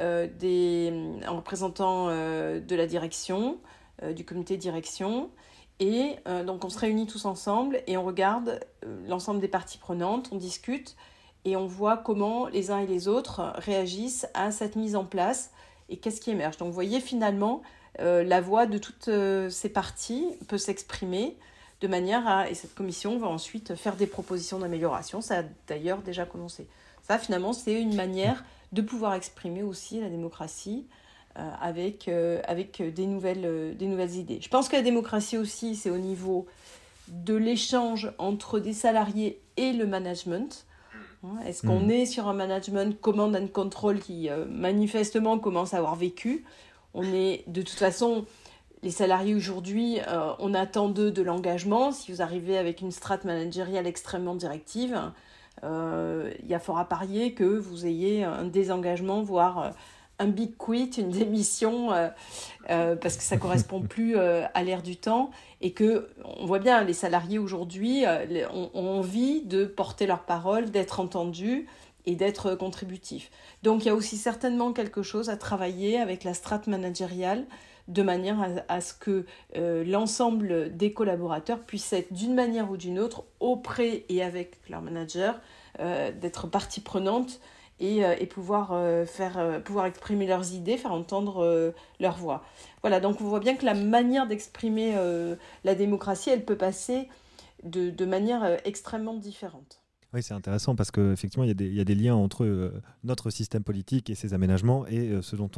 [0.00, 0.92] des
[1.26, 3.58] représentants de la direction,
[4.02, 5.30] du comité de direction.
[5.80, 9.78] Et euh, donc on se réunit tous ensemble et on regarde euh, l'ensemble des parties
[9.78, 10.96] prenantes, on discute
[11.44, 15.50] et on voit comment les uns et les autres réagissent à cette mise en place
[15.88, 16.56] et qu'est-ce qui émerge.
[16.58, 17.62] Donc vous voyez finalement
[17.98, 19.08] la voix de toutes
[19.50, 21.36] ces parties peut s'exprimer
[21.80, 22.50] de manière à...
[22.50, 25.20] Et cette commission va ensuite faire des propositions d'amélioration.
[25.20, 26.66] Ça a d'ailleurs déjà commencé.
[27.02, 31.03] Ça finalement c'est une manière de pouvoir exprimer aussi la démocratie euh,
[31.36, 34.38] avec, euh, avec des, nouvelles, euh, des nouvelles idées.
[34.40, 36.46] Je pense que la démocratie aussi, c'est au niveau
[37.08, 40.64] de l'échange entre des salariés et le management.
[41.24, 41.90] Hein, est-ce qu'on hmm.
[41.90, 46.44] est sur un management command and control qui manifestement commence à avoir vécu?
[46.94, 48.24] On est de toute façon,
[48.82, 49.98] les salariés aujourd'hui,
[50.38, 51.92] on attend d'eux de l'engagement.
[51.92, 55.00] Si vous arrivez avec une strate managériale extrêmement directive,
[55.62, 59.72] il y a fort à parier que vous ayez un désengagement, voire
[60.18, 62.08] un big quit, une démission, euh,
[62.70, 66.58] euh, parce que ça correspond plus euh, à l'ère du temps et que on voit
[66.58, 68.04] bien les salariés aujourd'hui
[68.52, 71.66] ont, envie de porter leur parole, d'être entendus
[72.06, 73.30] et d'être contributifs.
[73.62, 77.46] Donc il y a aussi certainement quelque chose à travailler avec la strate managériale
[77.88, 79.24] de manière à, à ce que
[79.54, 85.40] l'ensemble des collaborateurs puissent être d'une manière ou d'une autre auprès et avec leur manager,
[85.78, 87.40] d'être partie prenante
[87.82, 92.44] euh, et, pouvoir, euh, faire, euh, pouvoir exprimer leurs idées, faire entendre leur voix.
[92.82, 94.94] Voilà, donc on voit bien que la manière d'exprimer
[95.64, 97.08] la démocratie, elle peut passer
[97.62, 99.83] de, de manière extrêmement différente.
[100.14, 103.64] Oui, c'est intéressant parce qu'effectivement, il, il y, a des liens entre euh, notre système
[103.64, 105.50] politique et ses aménagements et euh, ce dont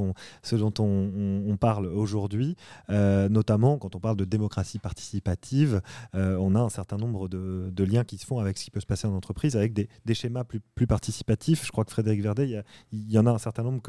[0.79, 2.57] on, parle aujourd'hui.
[2.89, 5.83] Euh, notamment, quand on parle de démocratie participative,
[6.15, 8.87] on a un certain nombre de, liens qui se font avec ce qui peut se
[8.87, 11.67] passer en entreprise, avec des, schémas plus, participatifs.
[11.67, 13.83] Je crois que Frédéric Verdet, il y, en a un certain nombre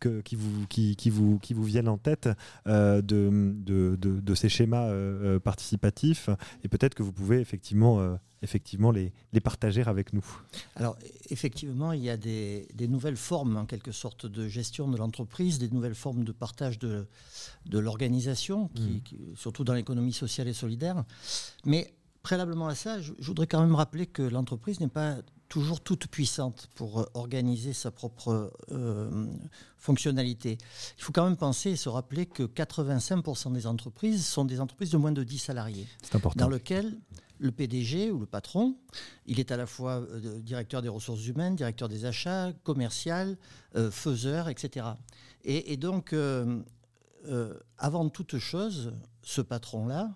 [0.00, 2.28] qui, vous, viennent en tête
[2.66, 4.88] de, ces schémas
[5.40, 6.28] participatifs.
[6.62, 10.24] Et peut-être que vous pouvez effectivement effectivement les, les partager avec nous
[10.76, 10.96] Alors
[11.30, 15.58] effectivement, il y a des, des, nouvelles formes en quelque sorte de gestion de l'entreprise,
[15.58, 17.06] des nouvelles formes de partage de,
[17.66, 19.36] de l'organisation, qui, mm.
[19.36, 21.04] surtout dans l'économie sociale et solidaire.
[21.64, 25.16] Mais préalablement à ça, je, voudrais quand même rappeler que l'entreprise n'est pas
[25.48, 29.26] toujours toute puissante pour euh, organiser sa propre euh,
[29.78, 30.58] fonctionnalité.
[30.98, 34.90] Il faut quand même penser et se rappeler que 85% des entreprises sont des entreprises
[34.90, 35.86] de moins de 10 salariés.
[36.02, 36.44] C'est important.
[36.44, 36.98] Dans lequel
[37.38, 38.76] le PDG ou le patron,
[39.26, 43.36] il est à la fois euh, directeur des ressources humaines, directeur des achats, commercial,
[43.74, 44.86] euh, faiseur, etc.
[45.44, 46.62] Et, donc, euh,
[47.78, 50.12] avant toute chose, ce patron-là,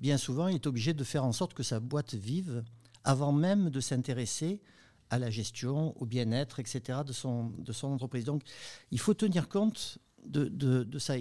[0.00, 2.64] bien souvent, il est obligé de faire en sorte que sa boîte vive
[3.04, 4.60] avant même de s'intéresser
[5.08, 7.00] à la gestion, au bien-être, etc.
[7.06, 8.24] De son, de son entreprise.
[8.24, 8.42] Donc,
[8.90, 11.14] il faut tenir compte de, de, ça.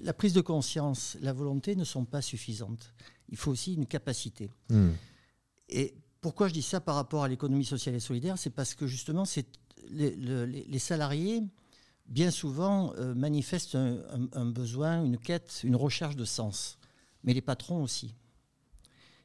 [0.00, 2.92] La prise de conscience, la volonté ne sont pas suffisantes
[3.32, 4.50] il faut aussi une capacité.
[4.68, 4.90] Hmm.
[5.68, 8.86] Et pourquoi je dis ça par rapport à l'économie sociale et solidaire C'est parce que
[8.86, 9.24] justement,
[9.88, 11.42] les, les, salariés,
[12.06, 16.78] bien souvent, euh, manifestent un, besoin, une quête, une recherche de sens.
[17.24, 18.14] Mais les patrons aussi.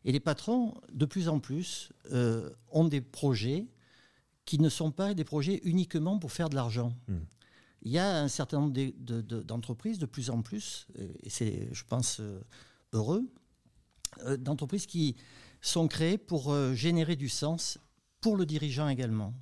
[0.06, 3.68] Et les patrons, de plus en plus, euh, ont des projets
[4.46, 6.96] qui ne sont pas des projets uniquement pour faire de l'argent.
[7.10, 7.20] Hmm.
[7.84, 8.74] Il y a un certain nombre
[9.44, 10.88] d'entreprises, de, plus en plus,
[11.24, 12.40] et c'est, je pense, euh,
[12.94, 13.30] heureux,
[14.26, 15.16] euh, d'entreprises qui
[15.62, 17.78] sont créées pour euh, générer du sens
[18.22, 19.34] pour le dirigeant également.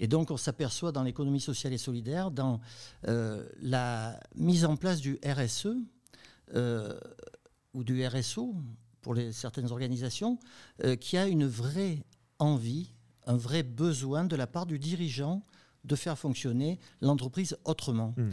[0.00, 2.60] Et donc, on s'aperçoit dans l'économie sociale et solidaire, dans
[3.06, 5.68] euh, la mise en place du RSE
[7.74, 8.54] ou du RSO
[9.00, 10.38] pour certaines organisations,
[11.00, 12.04] qui a une vraie
[12.38, 12.92] envie,
[13.26, 15.44] un vrai besoin de la part du dirigeant
[15.84, 18.14] de faire fonctionner l'entreprise autrement.
[18.16, 18.30] Mmh.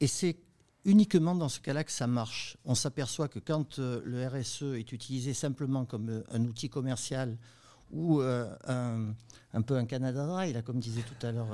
[0.00, 0.36] Et c'est
[0.84, 2.56] uniquement dans ce cas-là que ça marche.
[2.64, 7.36] On s'aperçoit que quand euh, le RSE est utilisé simplement comme euh, un outil commercial
[7.90, 11.48] ou euh, un, peu un Canada Dry, comme disait tout à l'heure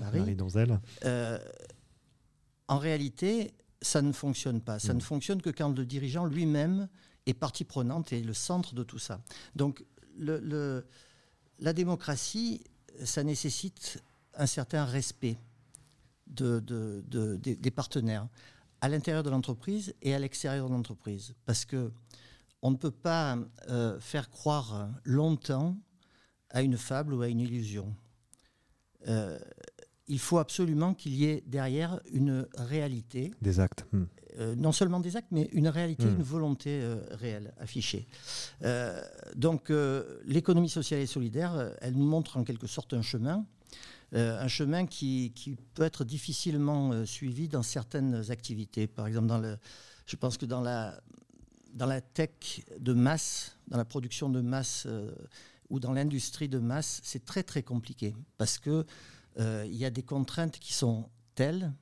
[0.00, 0.78] Marie, Marie Donzel,
[2.68, 3.52] en réalité,
[3.82, 4.78] ça ne fonctionne pas.
[4.78, 5.02] Ça ne mm.
[5.02, 6.88] fonctionne que quand le dirigeant lui-même
[7.26, 9.20] est partie prenante et le centre de tout ça.
[9.56, 9.84] Donc
[10.16, 10.86] le,
[11.58, 12.62] la démocratie,
[13.02, 14.00] ça nécessite
[14.36, 15.38] un certain respect
[16.26, 16.60] de,
[17.40, 18.28] des partenaires
[18.80, 21.34] à l'intérieur de l'entreprise et à l'extérieur de l'entreprise.
[21.46, 21.90] Parce que
[22.64, 25.76] on ne peut pas euh, faire croire longtemps
[26.50, 27.94] à une fable ou à une illusion.
[29.06, 29.38] Euh,
[30.06, 33.32] il faut absolument qu'il y ait derrière une réalité.
[33.42, 33.86] Des actes.
[33.92, 34.04] Hmm.
[34.38, 36.16] Euh, non seulement des actes, mais une réalité, hmm.
[36.16, 38.06] une volonté réelle, affichée.
[39.36, 39.70] donc
[40.24, 43.46] l'économie sociale et solidaire, elle nous montre en quelque sorte un chemin
[44.14, 45.32] un chemin qui,
[45.74, 48.86] peut être difficilement euh, suivi dans certaines activités.
[48.86, 49.58] Par exemple,
[50.06, 51.00] je pense que dans la,
[51.72, 55.12] dans la tech de masse, dans la production de masse euh,
[55.68, 58.84] ou dans l'industrie de masse, c'est très très compliqué parce que
[59.36, 61.72] il y a des contraintes qui sont telles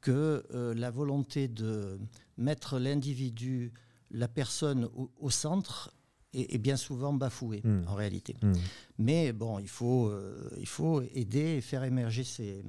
[0.00, 0.44] que
[0.74, 2.00] la volonté de
[2.36, 3.72] mettre l'individu,
[4.10, 4.88] la personne
[5.20, 5.94] au centre
[6.34, 7.82] est, bien souvent bafoué hmm.
[7.86, 8.36] en réalité.
[8.42, 8.52] Hmm.
[8.98, 12.62] Mais bon, il faut, euh, il faut aider et faire émerger ces,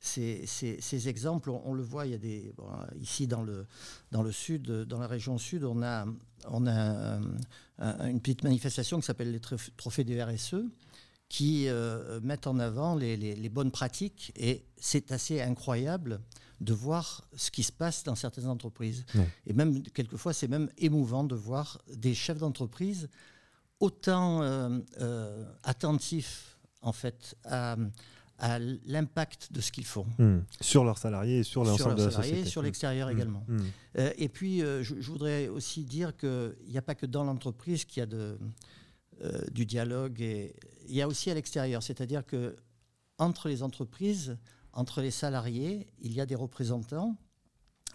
[0.00, 1.50] ces, ces, exemples.
[1.50, 2.52] On, le voit, il y a des,
[3.00, 3.66] ici dans le,
[4.12, 6.06] dans le sud, dans la région sud, on a,
[6.48, 7.18] on a
[7.78, 9.40] une petite manifestation qui s'appelle les
[9.76, 10.56] trophées des RSE
[11.28, 16.20] qui euh, mettent en avant les, les, les bonnes pratiques et c'est assez incroyable
[16.60, 19.04] de voir ce qui se passe dans certaines entreprises.
[19.46, 23.08] Et même, quelquefois, c'est même émouvant de voir des chefs d'entreprise
[23.80, 27.76] autant euh, euh, attentifs, en fait, à,
[28.86, 30.06] l'impact de ce qu'ils font.
[30.18, 30.40] Hmm.
[30.60, 32.44] Sur leurs salariés et sur l'ensemble de la société.
[32.44, 33.12] Sur l'extérieur hmm.
[33.12, 33.44] également.
[33.48, 33.60] Hmm.
[33.98, 38.00] Euh, et puis, je, voudrais aussi dire qu'il n'y a pas que dans l'entreprise qu'il
[38.00, 38.38] y a de,
[39.52, 40.54] du dialogue, et
[40.88, 41.82] il y a aussi à l'extérieur.
[41.82, 42.56] C'est-à-dire que
[43.18, 44.36] entre les entreprises,
[44.76, 47.16] entre les salariés, il y a des représentants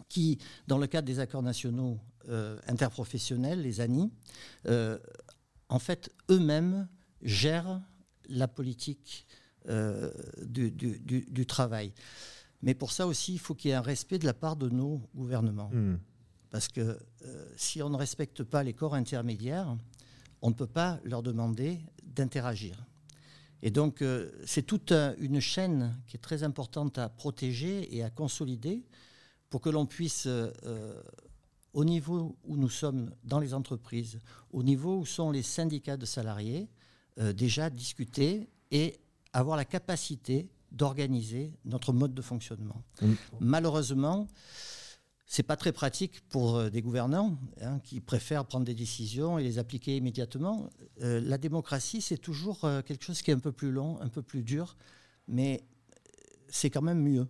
[0.10, 4.12] qui, dans le cadre des accords nationaux euh, interprofessionnels, les ANI,
[4.66, 4.98] euh,
[5.70, 6.88] en fait, eux-mêmes
[7.22, 7.82] gèrent
[8.28, 9.28] la politique
[9.70, 10.12] euh,
[10.44, 11.94] du, travail.
[12.64, 14.68] Mais pour ça aussi, il faut qu'il y ait un respect de la part de
[14.70, 15.70] nos gouvernements.
[15.72, 16.00] Hmm.
[16.50, 17.00] Parce que
[17.56, 19.78] si on ne respecte pas les corps intermédiaires,
[20.42, 22.84] on ne peut pas leur demander d'interagir.
[23.64, 24.04] Et donc,
[24.46, 28.84] c'est toute une chaîne qui est très importante à protéger et à consolider
[29.50, 30.28] pour que l'on puisse,
[31.74, 34.20] au niveau où nous sommes dans les entreprises,
[34.52, 36.70] au niveau où sont les syndicats de salariés,
[37.36, 39.00] déjà discuter et
[39.34, 42.82] avoir la capacité d'organiser notre mode de fonctionnement.
[43.40, 44.28] Malheureusement,
[45.32, 49.44] c'est pas très pratique pour euh, des gouvernants hein, qui préfèrent prendre des décisions et
[49.44, 50.70] les appliquer immédiatement.
[51.02, 54.10] Euh, la démocratie, c'est toujours euh, quelque chose qui est un peu plus long, un
[54.10, 54.76] peu plus dur,
[55.30, 55.64] mais
[56.50, 57.28] c'est quand même mieux.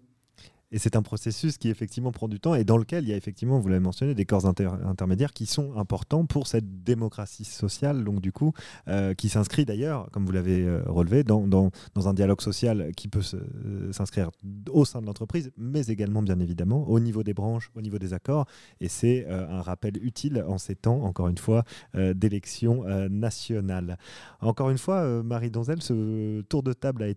[0.72, 3.18] Et c'est un processus qui effectivement prend du temps et dans lequel il y a
[3.18, 8.22] effectivement, vous l'avez mentionné, des corps intermédiaires qui sont importants pour cette démocratie sociale, donc
[8.22, 8.54] du coup,
[8.88, 11.72] euh, qui s'inscrit d'ailleurs, comme vous l'avez euh, relevé, dans,
[12.06, 14.32] un dialogue social qui peut euh, s'inscrire
[14.70, 18.14] au sein de l'entreprise, mais également bien évidemment au niveau des branches, au niveau des
[18.14, 18.46] accords.
[18.80, 21.64] Et c'est un rappel utile en ces temps, encore une fois,
[21.94, 23.98] d'élections nationales.
[24.40, 27.08] Encore une fois, Marie Donzel, ce tour de table a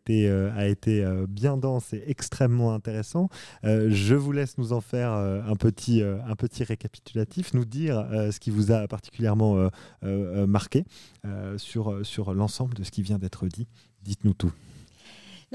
[0.67, 3.29] été bien dense et extrêmement intéressant.
[3.65, 7.65] Euh, je vous laisse nous en faire euh, un, petit, euh, un petit récapitulatif, nous
[7.65, 9.69] dire ce qui vous a particulièrement
[10.47, 10.85] marqué
[11.57, 13.67] sur l'ensemble de ce qui vient d'être dit.
[14.03, 14.53] Dites-nous tout.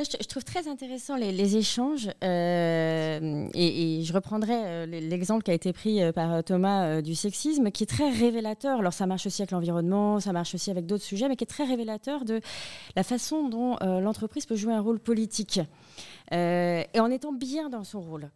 [0.03, 6.43] Je, trouve très intéressant les, échanges et, je reprendrai l'exemple qui a été pris par
[6.43, 8.79] Thomas du sexisme qui est très révélateur.
[8.79, 11.47] Alors ça marche aussi avec l'environnement, ça marche aussi avec d'autres sujets, mais qui est
[11.47, 12.41] très révélateur de
[12.95, 15.59] la façon dont l'entreprise peut jouer un rôle politique.
[16.33, 18.29] Euh, et en étant bien dans son rôle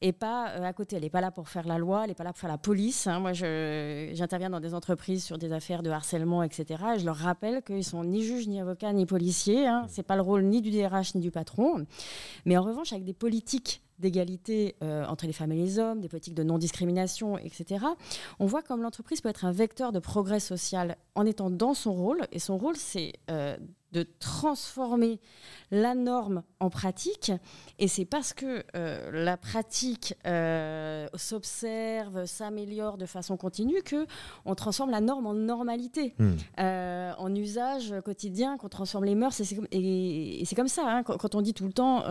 [0.00, 0.96] et pas euh, à côté.
[0.96, 2.58] Elle n'est pas là pour faire la loi, elle n'est pas là pour faire la
[2.58, 3.06] police.
[3.06, 3.20] Hein.
[3.20, 6.82] Moi, j'interviens dans des entreprises sur des affaires de harcèlement, etc.
[6.96, 9.66] Et je leur rappelle qu'ils sont ni juges, ni avocats, ni policiers.
[9.66, 9.86] Hein.
[9.88, 11.86] Ce n'est pas le rôle ni du DRH, ni du patron.
[12.44, 16.08] Mais en revanche, avec des politiques d'égalité euh, entre les femmes et les hommes, des
[16.08, 17.84] politiques de non-discrimination, etc.,
[18.38, 21.92] on voit comme l'entreprise peut être un vecteur de progrès social en étant dans son
[21.94, 22.26] rôle.
[22.30, 23.14] Et son rôle, c'est
[23.92, 25.20] de transformer
[25.70, 27.32] la norme en pratique.
[27.78, 34.06] Et c'est parce que euh, la pratique euh, s'observe, s'améliore de façon continue que
[34.44, 36.32] on transforme la norme en normalité, hmm.
[36.60, 39.40] euh, en usage quotidien, qu'on transforme les mœurs.
[39.70, 40.84] Et c'est comme ça.
[40.86, 41.02] Hein.
[41.02, 42.04] quand, on dit tout le temps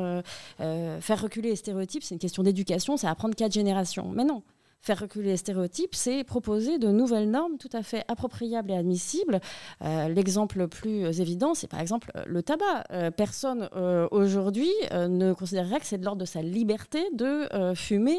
[0.57, 4.11] faire reculer les stéréotypes, c'est une question d'éducation, c'est apprendre quatre générations.
[4.13, 4.43] Mais non,
[4.81, 9.39] faire reculer les stéréotypes, c'est proposer de nouvelles normes tout à fait appropriables et admissibles.
[9.83, 12.83] Euh, l'exemple le plus évident, c'est par exemple euh, le tabac.
[12.91, 13.69] Euh, personne
[14.11, 18.17] aujourd'hui ne considérerait que c'est de l'ordre de sa liberté de fumer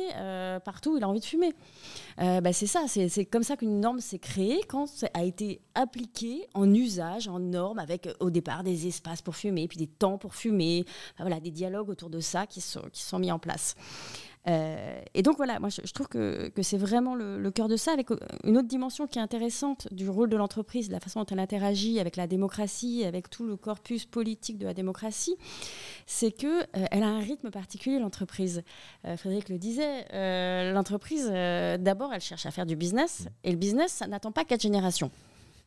[0.64, 1.54] partout où il a envie de fumer.
[2.18, 6.46] Bah, c'est ça, c'est comme ça qu'une norme s'est créée quand ça a été appliquée
[6.54, 10.34] en usage, en norme, avec au départ des espaces pour fumer, puis des temps pour
[10.34, 10.84] fumer,
[11.18, 13.76] voilà, des dialogues autour de ça qui sont, qui sont mis en place.
[14.49, 18.09] Euh, et donc voilà, moi je, trouve que, c'est vraiment le, cœur de ça, avec
[18.44, 22.01] une autre dimension qui est intéressante du rôle de l'entreprise, la façon dont elle interagit
[22.01, 25.36] avec la démocratie, avec tout le corpus politique de la démocratie,
[26.07, 28.62] c'est que euh, elle a un rythme particulier l'entreprise.
[29.05, 30.07] Euh, Frédéric le disait,
[30.72, 34.62] l'entreprise d'abord elle cherche à faire du business, et le business ça n'attend pas quatre
[34.62, 35.11] générations.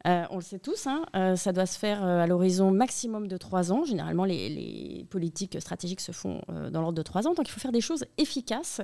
[0.08, 3.28] Euh, on le sait tous, hein, euh, ça doit se faire euh, à l'horizon maximum
[3.28, 3.84] de trois ans.
[3.84, 6.42] Généralement, les, politiques stratégiques se font
[6.72, 7.34] dans l'ordre de trois ans.
[7.34, 8.82] Donc, il faut faire des choses efficaces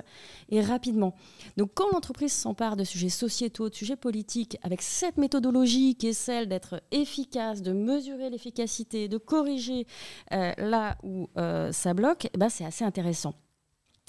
[0.50, 1.14] et rapidement.
[1.56, 6.12] Donc, quand l'entreprise s'empare de sujets sociétaux, de sujets politiques, avec cette méthodologie qui est
[6.12, 9.86] celle d'être efficace, de mesurer l'efficacité, de corriger
[10.30, 11.28] là où
[11.72, 13.34] ça bloque, eh ben, c'est assez intéressant.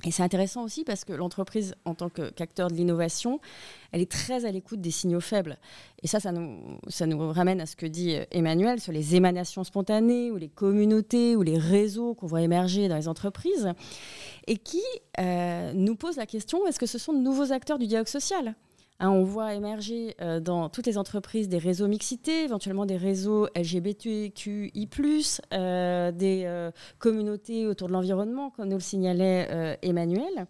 [0.06, 3.42] Et c'est intéressant aussi parce que l'entreprise, en tant qu'acteur de l'innovation,
[3.92, 5.58] elle est très à l'écoute des signaux faibles.
[6.04, 10.32] Et ça, ça nous, ramène à ce que dit euh, Emmanuel sur les émanations spontanées
[10.32, 13.74] ou les communautés ou les réseaux qu'on voit émerger dans les entreprises
[14.48, 14.82] et qui
[15.20, 18.56] euh, nous pose la question, est-ce que ce sont de nouveaux acteurs du dialogue social?
[19.02, 23.48] Hein, on voit émerger euh, dans toutes les entreprises des réseaux mixité, éventuellement des réseaux
[23.56, 24.90] LGBTQI,
[25.54, 30.48] euh, des euh, communautés autour de l'environnement, comme nous le signalait Emmanuel.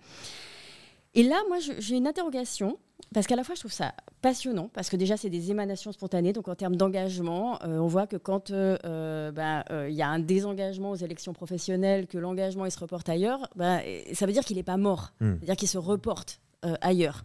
[1.13, 2.77] Et là, moi, j'ai une interrogation.
[3.13, 6.33] Parce qu'à la fois, je trouve ça passionnant, parce que déjà, c'est des émanations spontanées.
[6.33, 10.95] Donc, en termes d'engagement, on voit que quand ben, il y a un désengagement aux
[10.95, 13.81] élections professionnelles, que l'engagement il se reporte ailleurs, ben,
[14.13, 15.13] ça veut dire qu'il n'est pas mort.
[15.21, 15.35] Hmm.
[15.37, 16.39] C'est-à-dire qu'il se reporte
[16.81, 17.23] ailleurs.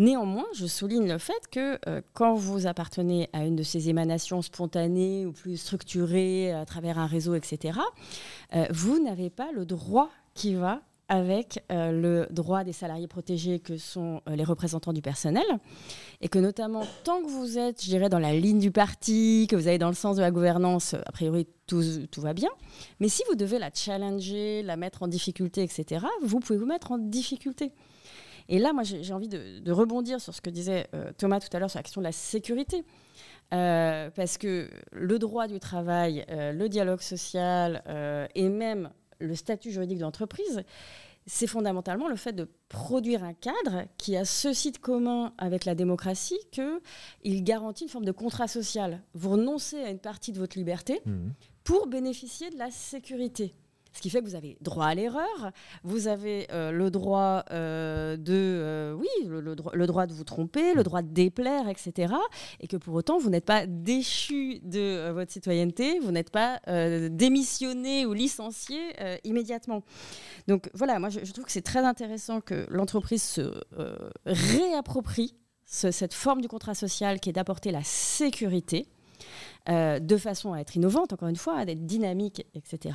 [0.00, 4.40] Néanmoins, je souligne le fait que euh, quand vous appartenez à une de ces émanations
[4.40, 7.78] spontanées ou plus structurées à travers un réseau, etc.,
[8.54, 13.58] euh, vous n'avez pas le droit qui va avec euh, le droit des salariés protégés
[13.58, 15.44] que sont les représentants du personnel,
[16.22, 19.56] et que notamment, tant que vous êtes, je dirais, dans la ligne du parti, que
[19.56, 21.82] vous allez dans le sens de la gouvernance, a priori, tout
[22.18, 22.50] va bien.
[23.00, 26.90] Mais si vous devez la challenger, la mettre en difficulté, etc., vous pouvez vous mettre
[26.92, 27.72] en difficulté.
[28.48, 30.88] Et là, moi, j'ai envie de, rebondir sur ce que disait
[31.18, 32.84] Thomas tout à l'heure sur la question de la sécurité.
[33.50, 37.82] parce que le droit du travail, le dialogue social
[38.34, 40.64] et même le statut juridique de l'entreprise,
[41.26, 45.74] c'est fondamentalement le fait de produire un cadre qui a ceci de commun avec la
[45.74, 49.02] démocratie qu'il garantit une forme de contrat social.
[49.14, 51.28] Vous renoncez à une partie de votre liberté mmh.
[51.62, 53.54] pour bénéficier de la sécurité.
[53.92, 55.50] Ce qui fait que vous avez droit à l'erreur,
[55.82, 60.84] vous avez euh, le droit euh, de, euh, oui, le, droit de vous tromper, le
[60.84, 62.14] droit de déplaire, etc.
[62.60, 66.60] Et que pour autant, vous n'êtes pas déchu de votre citoyenneté, vous n'êtes pas
[67.10, 68.78] démissionné ou licencié
[69.24, 69.82] immédiatement.
[70.46, 73.52] Donc voilà, moi je, trouve que c'est très intéressant que l'entreprise se
[74.24, 75.34] réapproprie
[75.64, 78.86] cette forme du contrat social qui est d'apporter la sécurité.
[79.68, 82.92] de façon à être innovante, encore une fois, à être dynamique, etc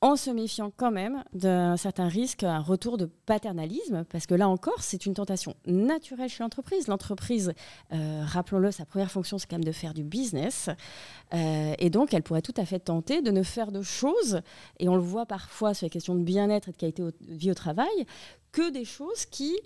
[0.00, 4.48] en se méfiant quand même d'un certain risque, un retour de paternalisme, parce que là
[4.48, 6.86] encore, c'est une tentation naturelle chez l'entreprise.
[6.86, 7.52] L'entreprise,
[7.92, 10.70] euh, rappelons-le, sa première fonction, c'est quand même de faire du business.
[11.34, 14.40] Euh, et donc, elle pourrait tout à fait tenter de ne faire de choses,
[14.78, 17.50] et on le voit parfois sur les questions de bien-être et de qualité de vie
[17.50, 18.06] au travail,
[18.52, 19.56] que des choses qui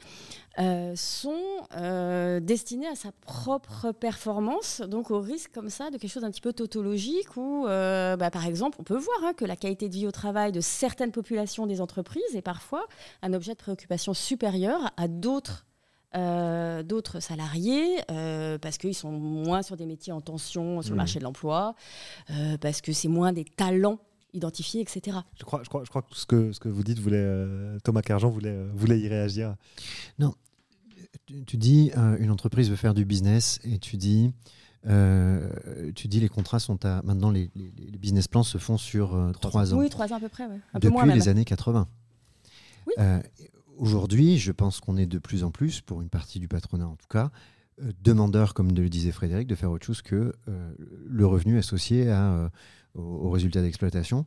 [0.58, 1.40] euh, sont
[1.76, 6.30] euh, destinées à sa propre performance, donc au risque comme ça de quelque chose d'un
[6.30, 9.88] petit peu tautologique où, euh, bah, par exemple, on peut voir hein, que la qualité
[9.88, 12.86] de vie au travail de certaines populations des entreprises est parfois
[13.22, 15.66] un objet de préoccupation supérieur à d'autres
[16.84, 17.96] d'autres salariés
[18.60, 20.98] parce qu'ils sont moins sur des métiers en tension sur le mmh.
[20.98, 21.74] marché de l'emploi,
[22.60, 23.98] parce que c'est moins des talents
[24.34, 25.18] identifier, etc.
[25.38, 27.78] Je crois, je crois, je crois que ce que, ce que vous dites, voulait, euh,
[27.84, 29.56] Thomas Cargent voulait, euh, voulait y réagir.
[30.18, 30.34] Non,
[31.46, 34.32] tu, dis euh, une entreprise veut faire du business et tu dis,
[35.94, 39.74] tu dis les contrats sont à maintenant les, les, business plans se font sur trois
[39.74, 39.78] ans.
[39.78, 40.44] Oui, trois ans à peu près.
[40.44, 41.86] Un Depuis peu moins les années 80.
[42.86, 42.94] Oui.
[43.78, 46.96] Aujourd'hui, je pense qu'on est de plus en plus, pour une partie du patronat en
[46.96, 47.30] tout cas,
[48.02, 50.32] demandeur, comme le disait Frédéric, de faire autre chose que
[51.06, 52.50] le revenu associé à
[52.94, 54.26] aux, résultats d'exploitation.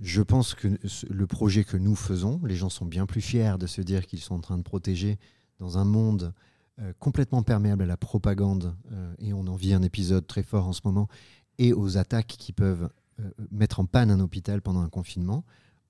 [0.00, 0.68] Je pense que
[1.08, 4.20] le projet que nous faisons, les gens sont bien plus fiers de se dire qu'ils
[4.20, 5.18] sont en train de protéger
[5.58, 6.34] dans un monde
[6.82, 10.66] euh, complètement perméable à la propagande, euh, et on en vit un épisode très fort
[10.66, 11.08] en ce moment,
[11.56, 15.42] et aux attaques qui peuvent euh, mettre en panne un hôpital pendant un confinement,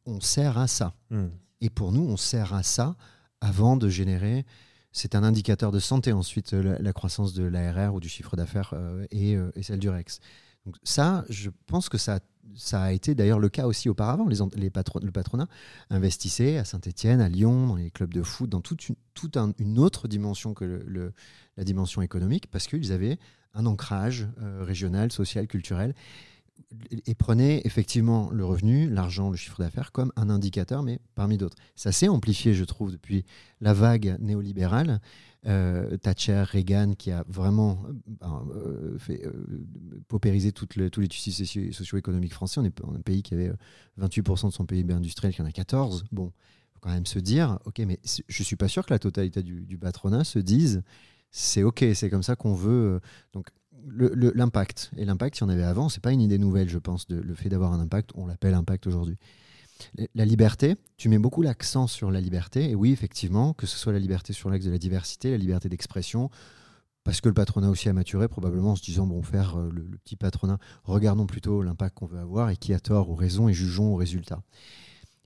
[0.05, 0.95] on sert à ça.
[1.11, 1.27] Hmm.
[1.61, 2.95] Et pour nous, on sert à ça
[3.41, 4.47] avant de générer.
[4.93, 8.73] C'est un indicateur de santé ensuite, la, croissance de l'ARR ou du chiffre d'affaires
[9.11, 10.21] et, et, celle du REX.
[10.67, 12.21] Donc ça, je pense que ça,
[12.57, 14.27] ça a été d'ailleurs le cas aussi auparavant.
[14.27, 15.47] Les, le patronat
[15.91, 20.55] investissait à Saint-Etienne, à Lyon, dans les clubs de foot, dans toute une, autre dimension
[20.55, 21.13] que
[21.57, 23.19] la dimension économique, parce qu'ils avaient
[23.55, 25.95] un ancrage euh, régional, social, culturel,
[27.07, 31.57] et prenaient effectivement le revenu, l'argent, le chiffre d'affaires comme un indicateur, mais parmi d'autres.
[31.77, 33.25] Ça s'est amplifié, je trouve, depuis
[33.61, 35.01] la vague néolibérale
[35.47, 37.85] euh, Thatcher, Reagan, qui a vraiment
[38.23, 39.23] euh, euh, fait
[40.09, 40.69] paupériser tous
[41.01, 42.61] les tissus socio-économiques français.
[42.61, 43.53] On est, un pays qui avait
[44.01, 46.05] 28% de son PIB industriel, qui en a 14.
[46.11, 46.33] Bon,
[46.73, 49.79] faut quand même se dire, ok, mais je suis pas sûr que la totalité du,
[49.79, 50.83] patronat se dise,
[51.31, 53.01] c'est ok, c'est comme ça qu'on veut.
[53.33, 53.47] Donc
[53.89, 57.21] l'impact et l'impact, si on avait avant, c'est pas une idée nouvelle, je pense, de,
[57.21, 58.11] le fait d'avoir un impact.
[58.17, 59.17] On l'appelle impact aujourd'hui.
[60.15, 62.71] La liberté, tu mets beaucoup l'accent sur la liberté.
[62.71, 65.69] Et oui, effectivement, que ce soit la liberté sur l'axe de la diversité, la liberté
[65.69, 66.31] d'expression,
[67.05, 69.83] parce que le patronat aussi a maturé, probablement en se disant, bon, faire euh, le,
[69.99, 73.55] petit patronat, regardons plutôt l'impact qu'on veut avoir et qui a tort ou raison et
[73.55, 74.43] jugeons au résultat.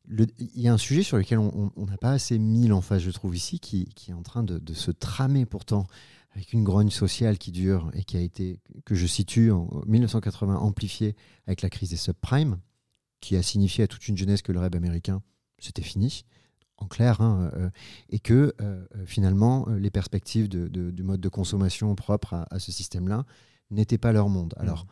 [0.09, 3.37] Il y a un sujet sur lequel on n'a pas assez mis l'emphase, je trouve,
[3.37, 5.87] ici, qui, est en train de, de, se tramer pourtant
[6.33, 10.57] avec une grogne sociale qui dure et qui a été, que je situe en 1980,
[10.57, 11.15] amplifiée
[11.47, 12.59] avec la crise des subprimes
[13.21, 15.23] qui a signifié à toute une jeunesse que le rêve américain,
[15.59, 16.25] c'était fini,
[16.81, 17.71] en clair, hein, euh,
[18.09, 22.73] et que euh, finalement, euh, les perspectives de, du mode de consommation propre à, ce
[22.73, 23.25] système-là
[23.71, 24.55] n'étaient pas leur monde.
[24.57, 24.63] Mmh.
[24.63, 24.87] Alors,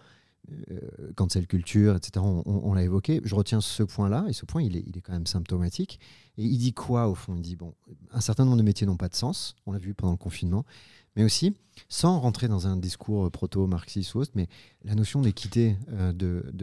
[1.14, 3.20] cancel culture, etc., on, l'a évoqué.
[3.22, 6.00] Je retiens ce point-là, et ce point, il est, il est, quand même symptomatique.
[6.38, 7.34] Et il dit quoi, au fond?
[7.36, 7.74] Il dit, bon,
[8.12, 10.64] un certain nombre de métiers n'ont pas de sens, on l'a vu pendant le confinement,
[11.18, 11.52] mais aussi,
[11.88, 14.46] sans rentrer dans un discours proto-marxiste ou autre, mais
[14.84, 16.12] la notion d'équité, euh,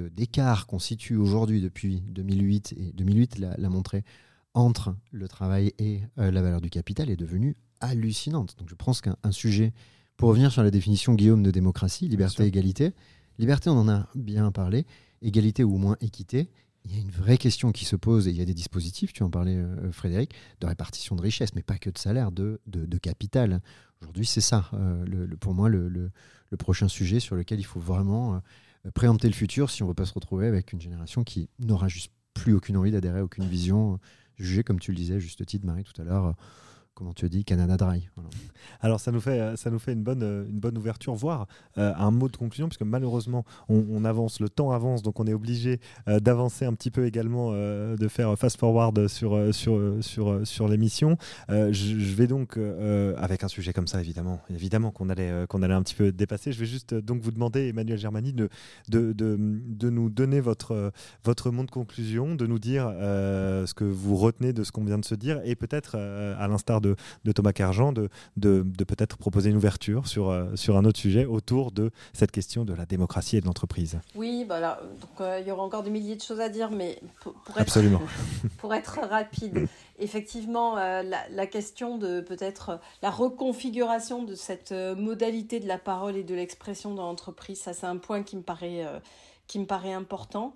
[0.10, 4.06] d'écart de, qu'on situe aujourd'hui depuis 2008, et 2008 l'a montré,
[4.54, 8.56] entre le travail et euh, la valeur du capital est devenue hallucinante.
[8.58, 9.74] Donc je pense qu'un sujet,
[10.16, 12.94] pour revenir sur la définition Guillaume de démocratie, liberté, égalité,
[13.38, 14.86] liberté on en a bien parlé,
[15.22, 16.50] égalité ou au moins équité,
[16.86, 19.12] il y a une vraie question qui se pose, et il y a des dispositifs,
[19.12, 20.32] tu en parlais euh, Frédéric,
[20.62, 22.60] de répartition de richesse, mais pas que de salaire, de,
[23.02, 23.62] capital.
[24.02, 26.12] Aujourd'hui, c'est ça, euh, pour moi, le,
[26.60, 29.96] prochain sujet sur lequel il faut vraiment euh, préempter le futur si on ne veut
[29.96, 33.46] pas se retrouver avec une génération qui n'aura juste plus aucune envie d'adhérer à aucune
[33.46, 34.00] vision,
[34.38, 36.34] jugée, comme tu le disais, juste titre, Marie, tout à l'heure,
[36.96, 38.08] comment tu dis, Canada Dry.
[38.82, 41.46] Alors ça nous fait, euh, ça nous fait une, bonne, euh, une bonne ouverture, voire
[41.78, 45.34] euh, un mot de conclusion, puisque malheureusement on, avance, le temps avance, donc on est
[45.34, 50.00] obligé d'avancer un petit peu également, de faire fast forward sur, sur,
[50.44, 51.18] sur, l'émission.
[51.50, 52.58] Je, vais donc,
[53.18, 56.54] avec un sujet comme ça évidemment, évidemment qu'on allait, qu'on allait un petit peu dépasser,
[56.54, 58.50] je vais juste donc vous demander, Emmanuel Germani, de,
[58.88, 60.92] de, de, de nous donner votre,
[61.24, 65.00] votre mot de conclusion, de nous dire ce que vous retenez de ce qu'on vient
[65.00, 66.85] de se dire, et peut-être, à l'instar de,
[67.24, 71.26] de Thomas Cargent, de, de, peut-être proposer une ouverture sur, euh, sur un autre sujet
[71.26, 74.00] autour de cette question de la démocratie et de l'entreprise.
[74.16, 77.00] Oui, bah donc, euh, il y aura encore des milliers de choses à dire, mais
[77.22, 78.02] pour, être, Absolument.
[78.58, 79.68] pour être rapide,
[80.00, 86.24] effectivement, euh, la, question de peut-être la reconfiguration de cette modalité de la parole et
[86.24, 88.84] de l'expression dans l'entreprise, ça c'est un point qui me paraît,
[89.48, 90.54] qui me paraît important.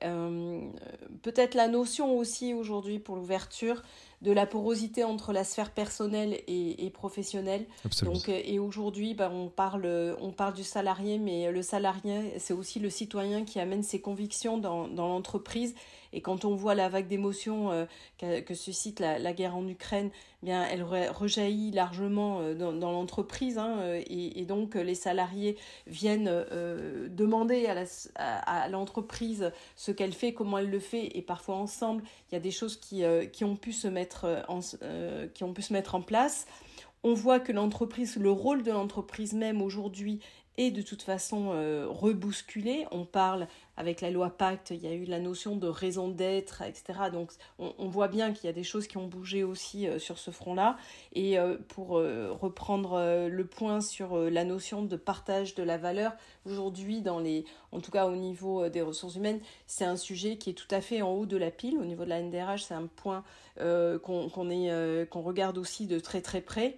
[0.00, 3.82] Peut-être la notion aussi aujourd'hui pour l'ouverture
[4.22, 7.66] de la porosité entre la sphère personnelle et, professionnelle.
[8.02, 12.54] Donc, euh, et aujourd'hui, bah, on, parle, on parle du salarié, mais le salarié, c'est
[12.54, 15.74] aussi le citoyen qui amène ses convictions dans, dans l'entreprise
[16.12, 17.86] et quand on voit la vague d'émotions euh,
[18.18, 20.10] que, suscite la, guerre en Ukraine,
[20.42, 23.58] eh bien, elle rejaillit largement euh, dans, l'entreprise.
[23.58, 25.56] Hein, euh, et, donc, les salariés
[25.86, 26.30] viennent
[27.08, 27.66] demander
[28.16, 31.16] à l'entreprise ce qu'elle fait, comment elle le fait.
[31.16, 33.02] Et parfois, ensemble, il y a des choses qui,
[33.32, 34.60] qui, ont, pu se mettre en,
[35.32, 36.46] qui ont pu se mettre en place.
[37.04, 40.20] On voit que l'entreprise, le rôle de l'entreprise même aujourd'hui
[40.58, 41.50] est de toute façon
[41.88, 42.86] rebousculé.
[42.90, 43.48] On parle
[43.82, 47.10] avec la loi Pacte, il y a eu la notion de raison d'être, etc.
[47.12, 50.18] Donc on, voit bien qu'il y a des choses qui ont bougé aussi euh, sur
[50.18, 50.76] ce front-là.
[51.14, 56.12] Et euh, pour euh, reprendre le point sur la notion de partage de la valeur,
[56.46, 57.02] aujourd'hui,
[57.72, 60.80] en tout cas au niveau des ressources humaines, c'est un sujet qui est tout à
[60.80, 61.76] fait en haut de la pile.
[61.76, 63.24] Au niveau de la NDRH, c'est un point
[63.56, 64.28] qu'on
[65.12, 66.76] regarde aussi de très très près.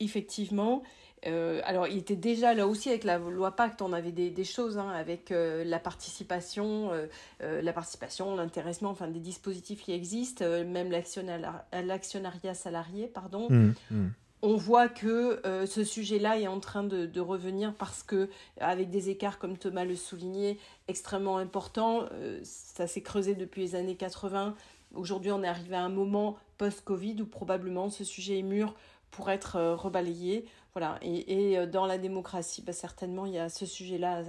[0.00, 0.82] Effectivement,
[1.26, 4.78] euh, alors, il était déjà là aussi avec la loi Pacte, on avait des, choses
[4.78, 10.90] hein, avec euh, la participation, euh, la participation, l'intéressement, enfin des dispositifs qui existent, même
[10.90, 13.48] l'actionnariat salarié, pardon.
[13.50, 14.08] Mmh, mmh.
[14.44, 19.08] On voit que ce sujet-là est en train de, de, revenir parce que, avec des
[19.08, 20.58] écarts, comme Thomas le soulignait,
[20.88, 22.06] extrêmement importants,
[22.42, 24.56] ça s'est creusé depuis les années 80.
[24.96, 28.74] Aujourd'hui, on est arrivé à un moment post-Covid où probablement ce sujet est mûr
[29.12, 30.46] pour être rebalayé.
[30.74, 34.22] Voilà, et, euh, dans la démocratie, bah, certainement, il y a ce sujet-là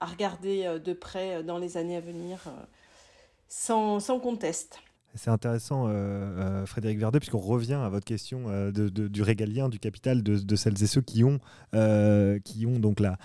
[0.00, 2.40] à, regarder euh, de près euh, dans les années à venir,
[3.48, 4.80] sans, sans conteste.
[5.16, 9.78] C'est intéressant, euh, euh, Frédéric Verdet, puisqu'on revient à votre question euh, du régalien, du
[9.78, 11.38] capital, de, celles et ceux qui ont,
[12.44, 13.16] qui ont donc la,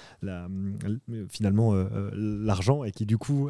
[1.30, 1.74] finalement
[2.14, 3.50] l'argent et qui du coup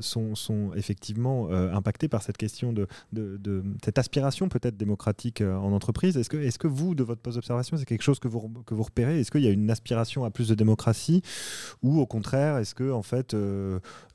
[0.00, 6.16] sont, effectivement impactés par cette question de, de cette aspiration peut-être démocratique en entreprise.
[6.16, 8.74] Est-ce que, est que vous, de votre poste d'observation, c'est quelque chose que vous, que
[8.74, 9.20] vous repérez?
[9.20, 11.22] Est-ce qu'il y a une aspiration à plus de démocratie?
[11.82, 13.36] Ou au contraire, est-ce que en fait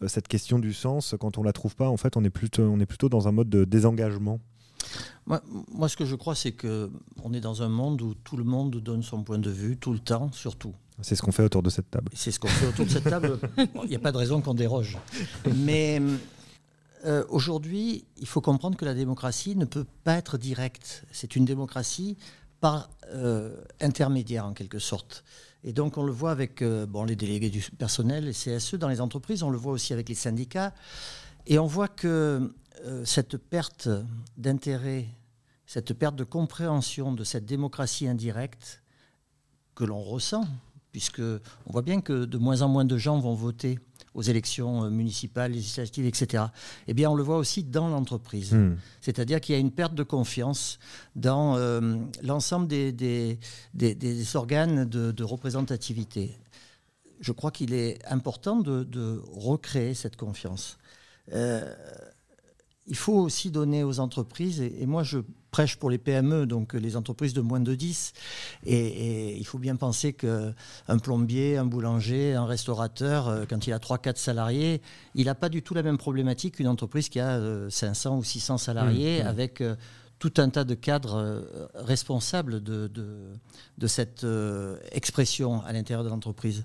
[0.08, 2.80] cette question du sens, quand on la trouve pas, en fait, on est plutôt, on
[2.80, 4.40] est plutôt dans un mode de désengagement
[5.28, 5.42] moi,
[5.72, 8.76] moi, ce que je crois, c'est qu'on est dans un monde où tout le monde
[8.76, 10.74] donne son point de vue, tout le temps, surtout.
[11.02, 12.12] C'est ce qu'on fait autour de cette table.
[12.14, 13.40] C'est ce qu'on fait autour de cette table.
[13.84, 14.98] Il n'y a pas de raison qu'on déroge.
[15.56, 16.00] Mais
[17.06, 21.04] euh, aujourd'hui, il faut comprendre que la démocratie ne peut pas être directe.
[21.12, 22.18] C'est une démocratie
[22.62, 25.24] par euh, intermédiaire, en quelque sorte.
[25.64, 28.88] Et donc, on le voit avec euh, bon, les délégués du personnel, les CSE dans
[28.88, 30.74] les entreprises, on le voit aussi avec les syndicats.
[31.48, 32.48] Et on voit que euh,
[33.04, 33.90] cette perte
[34.38, 35.08] d'intérêt,
[35.66, 38.84] cette perte de compréhension de cette démocratie indirecte
[39.76, 40.46] que l'on ressent,
[40.92, 43.80] puisque on voit bien que de moins en moins de gens vont voter
[44.14, 46.46] aux élections euh, municipales, législatives, etc.
[46.88, 48.54] Eh bien, on le voit aussi dans l'entreprise.
[48.54, 48.78] Hmm.
[49.02, 50.80] C'est-à-dire qu'il y a une perte de confiance
[51.16, 56.38] dans euh, l'ensemble des, des, organes de, représentativité.
[57.20, 60.78] Je crois qu'il est important de, recréer cette confiance
[62.88, 65.20] il faut aussi donner aux entreprises, et, moi je
[65.52, 68.14] prêche pour les PME, donc les entreprises de moins de 10,
[68.66, 73.80] et, il faut bien penser qu'un plombier, un boulanger, un restaurateur, euh, quand il a
[73.80, 74.82] 3-4 salariés,
[75.16, 78.24] il n'a pas du tout la même problématique qu'une entreprise qui a 500 euh, ou
[78.24, 79.28] 600 salariés, mmh, mmh.
[79.28, 79.76] avec euh,
[80.20, 84.26] tout un tas de cadres responsables de, de cette
[84.94, 86.64] expression à l'intérieur de l'entreprise.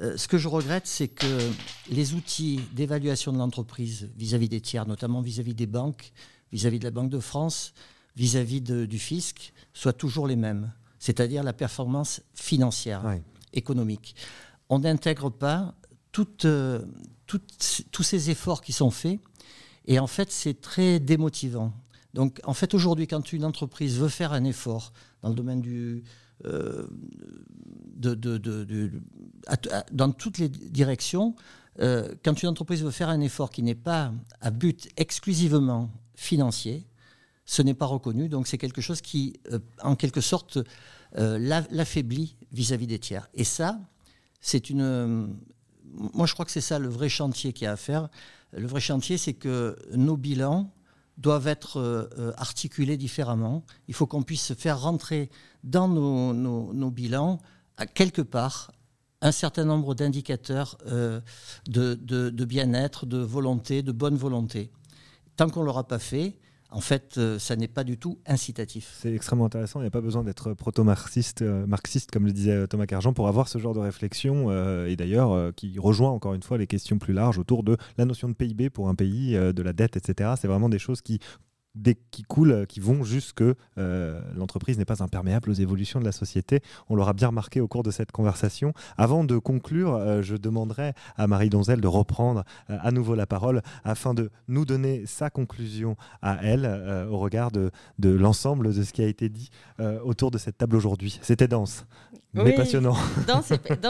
[0.00, 1.50] Euh, ce que je regrette, c'est que
[1.90, 6.12] les outils d'évaluation de l'entreprise vis-à-vis des tiers, notamment vis-à-vis des banques,
[6.52, 7.74] vis-à-vis de la Banque de France,
[8.16, 13.02] vis-à-vis du fisc, soient toujours les mêmes, c'est-à-dire la performance financière,
[13.52, 14.16] économique.
[14.68, 15.74] On n'intègre pas
[16.44, 16.80] euh,
[17.26, 19.20] tous ces efforts qui sont faits,
[19.86, 21.72] et en fait, c'est très démotivant
[22.14, 24.92] Donc, en fait, aujourd'hui, quand une entreprise veut faire un effort
[25.22, 26.02] dans le domaine du.
[26.46, 26.86] Euh,
[29.92, 31.34] dans toutes les directions,
[31.80, 36.86] euh, quand une entreprise veut faire un effort qui n'est pas à but exclusivement financier,
[37.44, 38.28] ce n'est pas reconnu.
[38.28, 40.58] Donc, c'est quelque chose qui, euh, en quelque sorte,
[41.12, 43.28] l'affaiblit vis-à-vis des tiers.
[43.34, 43.80] Et ça,
[44.40, 45.36] c'est une.
[46.14, 48.08] Moi, je crois que c'est ça le vrai chantier qu'il y a à faire.
[48.52, 50.72] Le vrai chantier, c'est que nos bilans
[51.20, 53.64] doivent être euh, euh, articulés différemment.
[53.88, 55.30] Il faut qu'on puisse faire rentrer
[55.62, 57.38] dans nos, bilans,
[57.94, 58.72] quelque part,
[59.20, 61.20] un certain nombre d'indicateurs euh,
[61.68, 64.70] de bien-être, de volonté, de bonne volonté.
[65.36, 66.38] Tant qu'on ne l'aura pas fait,
[66.72, 68.96] en fait, euh, ça n'est pas du tout incitatif.
[69.00, 69.80] C'est extrêmement intéressant.
[69.80, 73.12] Il n'y a pas besoin d'être proto-marxiste, euh, marxiste, comme le disait euh, Thomas Cargent,
[73.12, 74.50] pour avoir ce genre de réflexion,
[74.86, 78.28] et d'ailleurs qui rejoint encore une fois les questions plus larges autour de la notion
[78.28, 80.34] de PIB pour un pays, de la dette, etc.
[80.40, 81.20] C'est vraiment des choses qui
[82.10, 86.12] qui coulent, euh, qui vont jusque euh, l'entreprise n'est pas imperméable aux évolutions de la
[86.12, 86.60] société.
[86.88, 88.72] On l'aura bien remarqué au cours de cette conversation.
[88.96, 93.62] Avant de conclure, euh, je demanderai à Marie Donzel de reprendre à nouveau la parole
[93.84, 96.66] afin de nous donner sa conclusion à elle
[97.10, 99.50] au regard de, de l'ensemble de ce qui a été dit
[100.04, 101.18] autour de cette table aujourd'hui.
[101.22, 101.86] C'était dense
[102.32, 102.94] mais passionnant.
[103.26, 103.42] Dans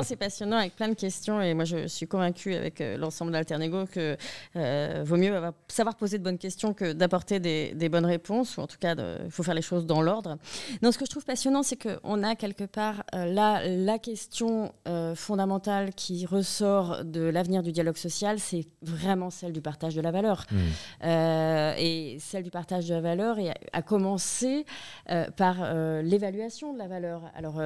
[0.03, 3.85] c'est passionnant avec plein de questions et moi je suis convaincue avec euh, l'ensemble d'Alternego
[3.87, 4.17] que
[4.57, 5.35] euh, vaut mieux
[5.69, 8.95] savoir poser de bonnes questions que d'apporter des, des, bonnes réponses ou en tout cas
[9.25, 10.39] il faut faire les choses dans l'ordre.
[10.83, 14.73] Non, ce que je trouve passionnant c'est qu'on a quelque part euh, là la question
[15.15, 20.11] fondamentale qui ressort de l'avenir du dialogue social, c'est vraiment celle du partage de la
[20.11, 20.47] valeur.
[20.51, 21.07] Mmh.
[21.79, 24.65] et celle du partage de la valeur et a, commencé
[25.37, 25.57] par
[26.03, 27.23] l'évaluation de la valeur.
[27.35, 27.61] Alors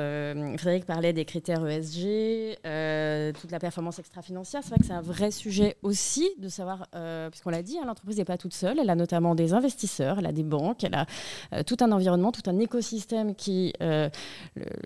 [0.64, 4.62] Frédéric parlait des critères ESG, euh, toute la performance extra-financière.
[4.62, 7.84] C'est vrai que c'est un vrai sujet aussi de savoir, euh, puisqu'on l'a dit, hein,
[7.86, 8.78] l'entreprise n'est pas toute seule.
[8.78, 11.04] Elle a notamment des investisseurs, elle a des banques, elle a
[11.52, 13.74] euh, tout un environnement, tout un écosystème qui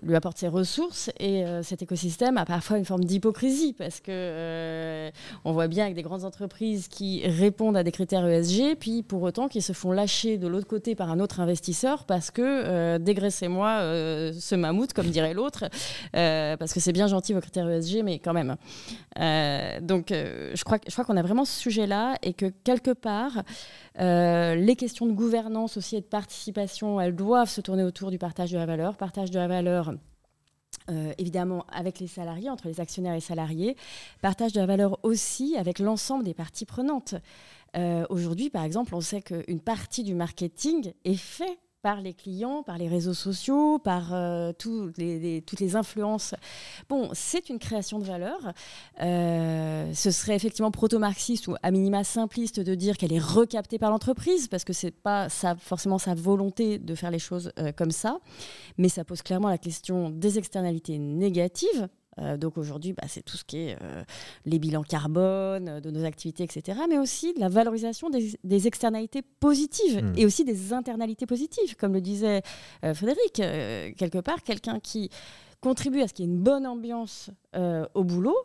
[0.03, 1.11] lui apporte ses ressources.
[1.17, 5.09] Et cet écosystème a parfois une forme d'hypocrisie parce que
[5.45, 9.21] on voit bien avec des grandes entreprises qui répondent à des critères ESG, puis pour
[9.21, 13.79] autant qui se font lâcher de l'autre côté par un autre investisseur parce que dégraissez-moi
[14.33, 15.68] ce mammouth, comme dirait l'autre.
[16.15, 18.55] Euh, parce que c'est bien gentil vos critères ESG, mais quand même.
[19.19, 22.91] Euh, donc, euh, je crois, je crois qu'on a vraiment ce sujet-là et que quelque
[22.91, 23.43] part,
[23.97, 28.51] les questions de gouvernance aussi et de participation, elles doivent se tourner autour du partage
[28.51, 28.95] de la valeur.
[28.97, 29.93] Partage de la valeur.
[31.17, 33.75] évidemment avec les salariés, entre les actionnaires et salariés,
[34.21, 37.15] partage de la valeur aussi avec l'ensemble des parties prenantes.
[38.09, 42.77] Aujourd'hui, par exemple, on sait qu'une partie du marketing est faite par les clients, par
[42.77, 46.35] les réseaux sociaux, par euh, toutes les influences.
[46.89, 48.53] Bon, c'est une création de valeur.
[49.01, 53.91] Euh, ce serait effectivement proto-marxiste ou à minima simpliste de dire qu'elle est recaptée par
[53.91, 55.27] l'entreprise, parce que c'est pas
[55.59, 58.19] forcément sa volonté de faire les choses euh, comme ça.
[58.77, 61.87] Mais ça pose clairement la question des externalités négatives
[62.21, 64.03] euh, donc aujourd'hui, bah, c'est tout ce qui est euh,
[64.45, 66.79] les bilans carbone euh, de nos activités, etc.
[66.89, 70.13] Mais aussi de la valorisation des, externalités positives hmm.
[70.17, 71.75] et aussi des internalités positives.
[71.75, 72.41] Comme le disait
[72.81, 73.35] Frédéric,
[73.97, 75.09] quelque part, quelqu'un qui
[75.61, 77.29] contribue à ce qu'il y ait une bonne ambiance
[77.93, 78.35] au boulot,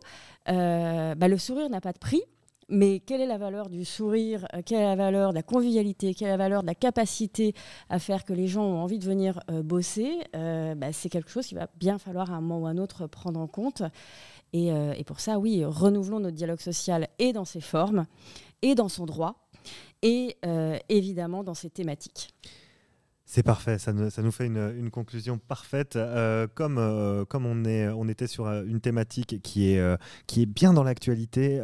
[0.47, 2.23] bah, le sourire n'a pas de prix.
[2.69, 6.15] Mais quelle est la valeur du sourire euh, Quelle est la valeur de la convivialité
[6.15, 7.55] Quelle est la valeur de la capacité
[7.89, 11.31] à faire que les gens ont envie de venir euh, bosser euh, bah, C'est quelque
[11.31, 13.83] chose qu'il va bien falloir à un moment ou à un autre prendre en compte.
[14.53, 18.07] Et, et, pour ça, oui, renouvelons notre dialogue social et dans ses formes,
[18.63, 19.49] et dans son droit,
[20.01, 20.37] et
[20.89, 22.29] évidemment dans ses thématiques.
[23.27, 25.97] C'est parfait, ça, nous fait une, conclusion parfaite.
[25.97, 30.43] Euh, comme euh, comme on, est, on était sur euh, une thématique qui est, qui
[30.43, 31.61] est bien dans l'actualité,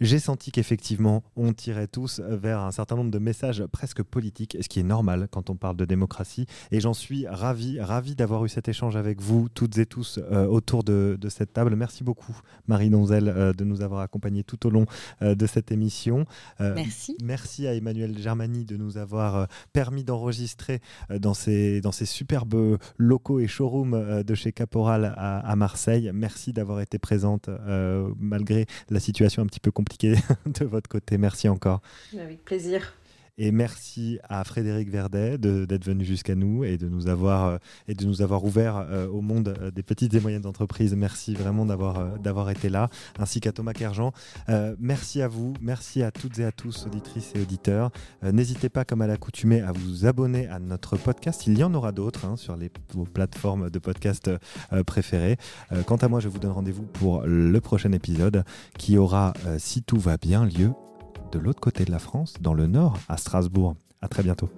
[0.00, 4.68] j'ai senti qu'effectivement, on tirait tous vers un certain nombre de messages presque politiques, ce
[4.68, 6.46] qui est normal quand on parle de démocratie.
[6.70, 10.84] Et j'en suis ravi, ravi d'avoir eu cet échange avec vous, toutes et tous, autour
[10.84, 11.74] de, de, cette table.
[11.74, 12.36] Merci beaucoup,
[12.68, 14.86] Marie Donzel, de nous avoir accompagnés tout au long
[15.20, 16.24] de cette émission.
[16.60, 17.16] merci.
[17.22, 23.40] Merci à Emmanuel Germani de nous avoir permis d'enregistrer dans ces, dans ces superbes locaux
[23.40, 26.10] et showrooms euh, de chez Caporal à, Marseille.
[26.14, 30.14] Merci d'avoir été présente euh, malgré la situation un petit peu compliquée
[30.46, 31.18] de votre côté.
[31.18, 31.80] Merci encore.
[32.18, 32.94] Avec plaisir.
[33.42, 37.56] Et merci à Frédéric Verdet d'être venu jusqu'à nous et de nous avoir, euh,
[37.88, 40.94] et de nous avoir ouvert euh, au monde euh, des petites et moyennes entreprises.
[40.94, 44.12] Merci vraiment d'avoir été là, ainsi qu'à Thomas Kerjean.
[44.78, 47.90] merci à vous, merci à toutes et à tous, auditrices et auditeurs.
[48.22, 51.46] N'hésitez pas, comme à l'accoutumée, à vous abonner à notre podcast.
[51.46, 54.30] Il y en aura d'autres hein, sur les, vos plateformes de podcast
[54.84, 55.38] préférées.
[55.86, 58.44] quant à moi, je vous donne rendez-vous pour le prochain épisode
[58.76, 60.72] qui aura, si tout va bien, lieu
[61.32, 63.76] de l'autre côté de la France, dans le nord, à Strasbourg.
[64.02, 64.48] À très bientôt.